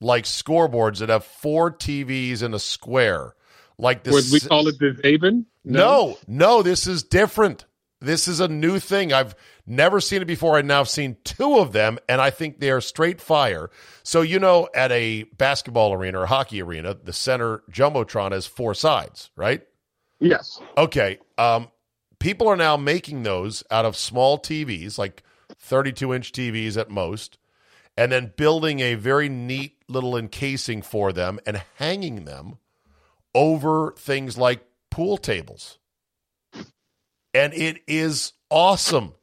[0.00, 3.34] like scoreboards that have four TVs in a square?
[3.78, 5.46] Like this, Would we call it the Haven?
[5.64, 7.64] No, no, this is different.
[8.00, 9.12] This is a new thing.
[9.12, 9.34] I've
[9.70, 10.58] never seen it before.
[10.58, 13.70] I've now seen two of them, and I think they are straight fire.
[14.02, 18.74] So, you know, at a basketball arena or hockey arena, the center jumbotron has four
[18.74, 19.62] sides, right?
[20.18, 20.60] Yes.
[20.76, 21.18] Okay.
[21.38, 21.68] Um,
[22.18, 25.22] people are now making those out of small TVs, like
[25.58, 27.38] 32 inch TVs at most,
[27.96, 32.58] and then building a very neat little encasing for them and hanging them
[33.34, 35.78] over things like pool tables.
[37.32, 39.14] And it is awesome.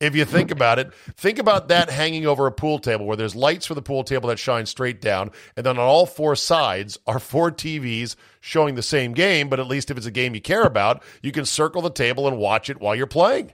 [0.00, 3.36] If you think about it, think about that hanging over a pool table where there's
[3.36, 6.98] lights for the pool table that shine straight down, and then on all four sides
[7.06, 10.40] are four TVs showing the same game, but at least if it's a game you
[10.40, 13.52] care about, you can circle the table and watch it while you're playing.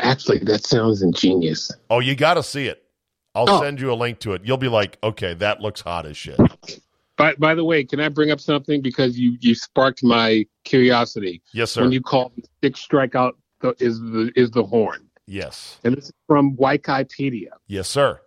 [0.00, 1.70] Actually, that sounds ingenious.
[1.88, 2.82] Oh, you got to see it.
[3.36, 3.60] I'll Oh.
[3.62, 4.42] send you a link to it.
[4.44, 6.40] You'll be like, okay, that looks hot as shit.
[7.16, 11.42] By, by the way, can I bring up something because you you sparked my curiosity
[11.52, 11.82] Yes, sir.
[11.82, 13.32] when you called six strikeout
[13.78, 15.78] the, is the is the horn, yes.
[15.84, 17.48] and this is from Wikipedia.
[17.66, 18.20] Yes, sir.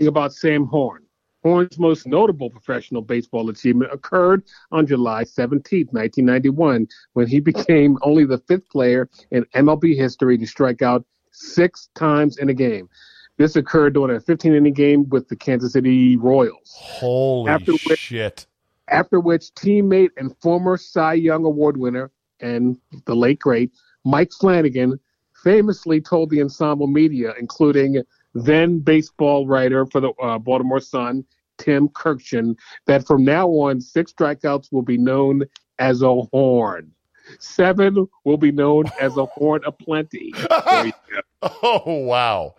[0.00, 1.04] About Sam Horn.
[1.42, 8.24] Horn's most notable professional baseball achievement occurred on July 17, 1991, when he became only
[8.24, 12.88] the fifth player in MLB history to strike out six times in a game.
[13.36, 16.74] This occurred during a 15 inning game with the Kansas City Royals.
[16.76, 18.46] Holy After which- shit.
[18.88, 22.10] after which teammate and former Cy Young Award winner
[22.40, 22.76] and
[23.06, 23.70] the late great
[24.04, 24.98] Mike Flanagan
[25.42, 28.02] famously told the ensemble media, including
[28.34, 31.24] then baseball writer for the uh, Baltimore Sun,
[31.58, 35.42] Tim Kurkjian, that from now on, six strikeouts will be known
[35.78, 36.92] as a horn.
[37.40, 40.32] Seven will be known as a horn of plenty.
[40.70, 41.50] There you go.
[41.62, 42.54] Oh, wow.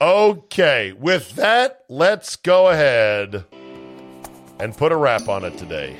[0.00, 0.92] Okay.
[0.92, 3.44] With that, let's go ahead
[4.58, 5.96] and put a wrap on it today.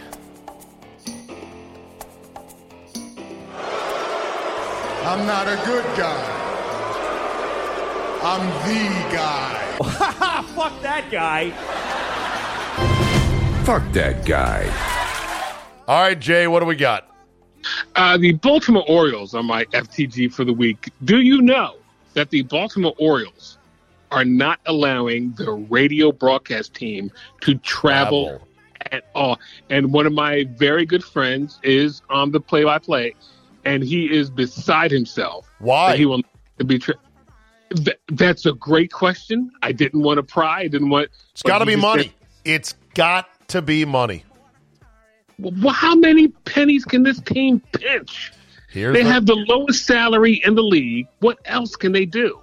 [5.02, 6.36] I'm not a good guy.
[8.22, 9.76] I'm the guy.
[10.54, 11.50] Fuck that guy.
[13.64, 14.66] Fuck that guy.
[15.88, 17.08] All right, Jay, what do we got?
[17.96, 20.90] Uh, the Baltimore Orioles are my FTG for the week.
[21.04, 21.76] Do you know
[22.12, 23.56] that the Baltimore Orioles
[24.10, 28.48] are not allowing the radio broadcast team to travel, Travel.
[28.92, 29.38] at all?
[29.70, 33.14] And one of my very good friends is on the play-by-play,
[33.64, 35.48] and he is beside himself.
[35.58, 35.96] Why?
[35.96, 36.22] He will
[36.66, 36.78] be.
[36.78, 36.94] Tra-
[37.76, 39.48] Th- that's a great question.
[39.62, 40.62] I didn't want to pry.
[40.62, 41.08] I didn't want.
[41.32, 42.02] It's got to be money.
[42.04, 42.12] said-
[42.44, 44.24] It's got to be money.
[45.38, 48.32] well, how many pennies can this team pinch?
[48.70, 51.06] Here's They the- have the lowest salary in the league.
[51.20, 52.40] What else can they do?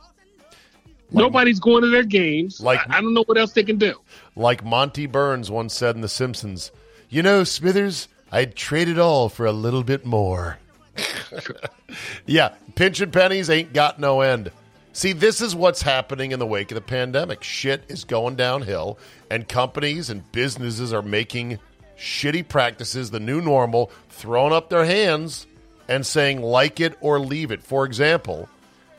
[1.11, 2.59] Nobody's going to their games.
[2.61, 3.95] Like- I, I don't know what else they can do.
[4.35, 6.71] like Monty Burns once said in The Simpsons,
[7.09, 10.59] you know, Smithers, I'd trade it all for a little bit more.
[12.25, 14.51] yeah, pinching pennies ain't got no end.
[14.93, 17.43] See, this is what's happening in the wake of the pandemic.
[17.43, 18.97] Shit is going downhill,
[19.29, 21.59] and companies and businesses are making
[21.97, 25.45] shitty practices the new normal, throwing up their hands
[25.87, 27.61] and saying, like it or leave it.
[27.61, 28.49] For example,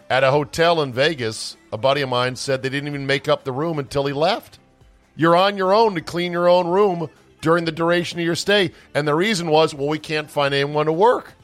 [0.09, 3.45] at a hotel in Vegas, a buddy of mine said they didn't even make up
[3.45, 4.59] the room until he left.
[5.17, 8.73] You're on your own to clean your own room during the duration of your stay.
[8.95, 11.35] And the reason was, well, we can't find anyone to work.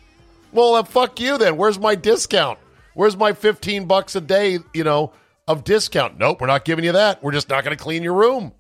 [0.55, 1.57] Well, then fuck you then.
[1.57, 2.59] Where's my discount?
[2.95, 5.13] Where's my 15 bucks a day, you know,
[5.49, 6.17] of discount?
[6.19, 7.23] Nope, we're not giving you that.
[7.23, 8.53] We're just not going to clean your room.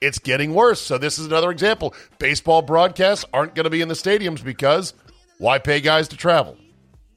[0.00, 0.80] it's getting worse.
[0.80, 1.94] So this is another example.
[2.18, 4.94] Baseball broadcasts aren't going to be in the stadiums because
[5.38, 6.56] why pay guys to travel?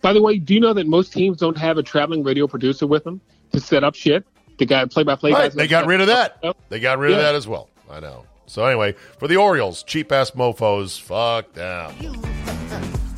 [0.02, 2.86] By the way, do you know that most teams don't have a traveling radio producer
[2.86, 3.22] with them
[3.54, 4.24] to set up shit?
[4.60, 5.54] The guy play by play Right, guys.
[5.56, 6.44] they got rid of that.
[6.70, 7.70] They got rid of that as well.
[7.90, 8.26] I know.
[8.46, 11.94] So anyway, for the Orioles, cheap ass mofo's, fuck them.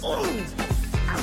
[0.03, 0.37] Oh.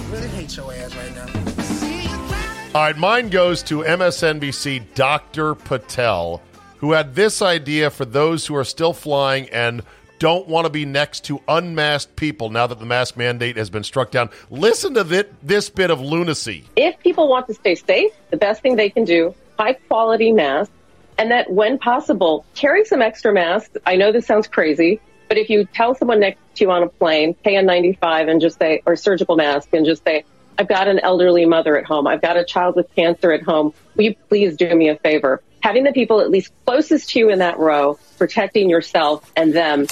[0.05, 2.79] I really hate your ass right now.
[2.79, 5.55] All right, mine goes to MSNBC Dr.
[5.55, 6.43] Patel,
[6.79, 9.83] who had this idea for those who are still flying and
[10.19, 13.85] don't want to be next to unmasked people now that the mask mandate has been
[13.85, 14.29] struck down.
[14.51, 16.65] Listen to thi- this bit of lunacy.
[16.77, 20.73] if people want to stay safe, the best thing they can do, high quality masks,
[21.19, 23.77] and that when possible, carry some extra masks.
[23.87, 26.89] I know this sounds crazy, but if you tell someone next to you on a
[26.89, 30.25] plane, KN95 and just say, or surgical mask and just say,
[30.59, 32.07] I've got an elderly mother at home.
[32.07, 33.75] I've got a child with cancer at home.
[33.97, 35.43] Will you please do me a favor?
[35.61, 39.87] Having the people at least closest to you in that row, protecting yourself and them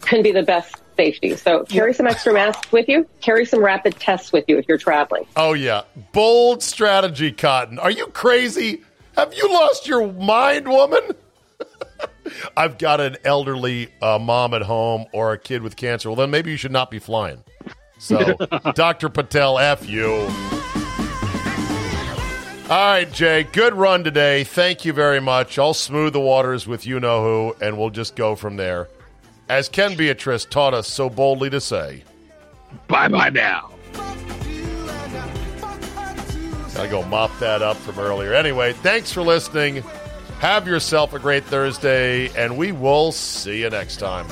[0.00, 1.36] can be the best safety.
[1.36, 3.06] So carry some extra masks with you.
[3.20, 5.26] Carry some rapid tests with you if you're traveling.
[5.36, 5.82] Oh, yeah.
[6.12, 7.78] Bold strategy, Cotton.
[7.78, 8.82] Are you crazy?
[9.16, 11.02] Have you lost your mind, woman?
[12.56, 16.08] I've got an elderly uh, mom at home or a kid with cancer.
[16.08, 17.42] Well, then maybe you should not be flying.
[17.98, 18.36] So,
[18.74, 19.08] Dr.
[19.08, 20.28] Patel, F you.
[22.70, 24.44] All right, Jay, good run today.
[24.44, 25.58] Thank you very much.
[25.58, 28.88] I'll smooth the waters with you know who, and we'll just go from there.
[29.48, 32.04] As Ken Beatrice taught us so boldly to say,
[32.86, 33.70] Bye bye now.
[36.74, 38.34] Gotta go mop that up from earlier.
[38.34, 39.82] Anyway, thanks for listening.
[40.40, 44.24] Have yourself a great Thursday, and we will see you next time.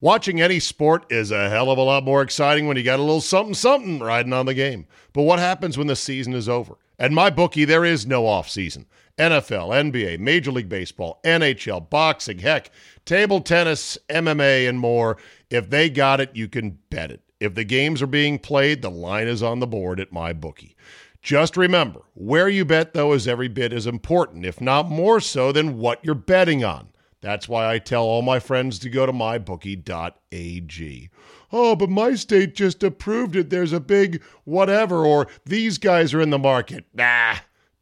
[0.00, 3.02] Watching any sport is a hell of a lot more exciting when you got a
[3.02, 4.86] little something something riding on the game.
[5.12, 6.78] But what happens when the season is over?
[7.00, 8.86] At my bookie, there is no off season.
[9.18, 12.70] NFL, NBA, Major League Baseball, NHL, boxing, heck,
[13.04, 15.16] table tennis, MMA, and more.
[15.50, 17.22] If they got it, you can bet it.
[17.40, 20.76] If the games are being played, the line is on the board at my bookie.
[21.22, 25.52] Just remember, where you bet, though, is every bit as important, if not more so,
[25.52, 26.88] than what you're betting on.
[27.20, 31.10] That's why I tell all my friends to go to mybookie.ag.
[31.50, 33.50] Oh, but my state just approved it.
[33.50, 36.86] There's a big whatever, or these guys are in the market.
[36.94, 37.36] Nah,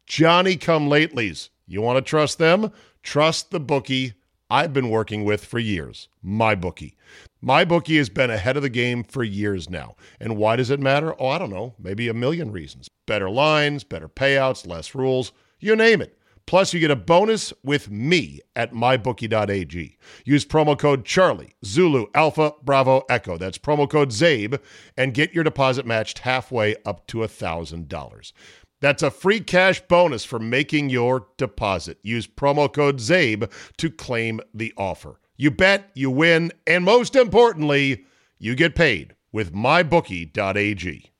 [0.07, 1.49] Johnny come latelys.
[1.67, 2.71] You want to trust them?
[3.03, 4.13] Trust the bookie
[4.49, 6.95] I've been working with for years, my bookie.
[7.41, 9.95] My bookie has been ahead of the game for years now.
[10.21, 11.13] And why does it matter?
[11.19, 12.89] Oh, I don't know, maybe a million reasons.
[13.05, 16.17] Better lines, better payouts, less rules, you name it.
[16.45, 19.97] Plus, you get a bonus with me at mybookie.ag.
[20.23, 23.37] Use promo code Charlie, Zulu, Alpha, Bravo, Echo.
[23.37, 24.57] That's promo code ZABE
[24.95, 28.31] and get your deposit matched halfway up to $1,000.
[28.79, 31.97] That's a free cash bonus for making your deposit.
[32.03, 35.19] Use promo code ZABE to claim the offer.
[35.35, 38.05] You bet, you win, and most importantly,
[38.39, 41.11] you get paid with mybookie.ag.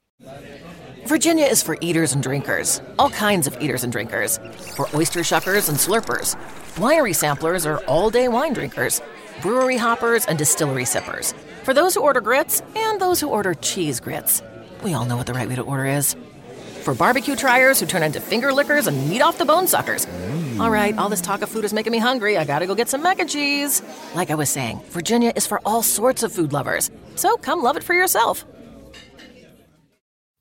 [1.06, 4.40] Virginia is for eaters and drinkers, all kinds of eaters and drinkers.
[4.76, 6.36] For oyster shuckers and slurpers.
[6.76, 9.02] Winery samplers are all day wine drinkers.
[9.42, 11.34] Brewery hoppers and distillery sippers.
[11.64, 14.44] For those who order grits and those who order cheese grits.
[14.84, 16.16] We all know what the right way to order is.
[16.88, 20.08] For barbecue triers who turn into finger lickers and meat off the bone suckers.
[20.58, 22.38] All right, all this talk of food is making me hungry.
[22.38, 23.82] I gotta go get some mac and cheese.
[24.16, 26.90] Like I was saying, Virginia is for all sorts of food lovers.
[27.16, 28.46] So come love it for yourself.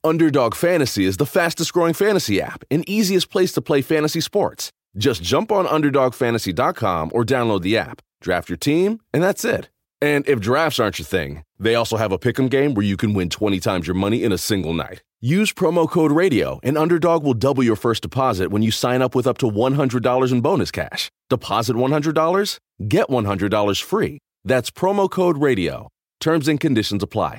[0.05, 4.70] Underdog Fantasy is the fastest growing fantasy app and easiest place to play fantasy sports.
[4.97, 9.68] Just jump on UnderdogFantasy.com or download the app, draft your team, and that's it.
[10.01, 13.14] And if drafts aren't your thing, they also have a pick'em game where you can
[13.14, 15.03] win 20 times your money in a single night.
[15.22, 19.14] Use promo code RADIO, and Underdog will double your first deposit when you sign up
[19.14, 21.10] with up to $100 in bonus cash.
[21.30, 24.18] Deposit $100, get $100 free.
[24.44, 25.88] That's promo code RADIO.
[26.20, 27.38] Terms and conditions apply.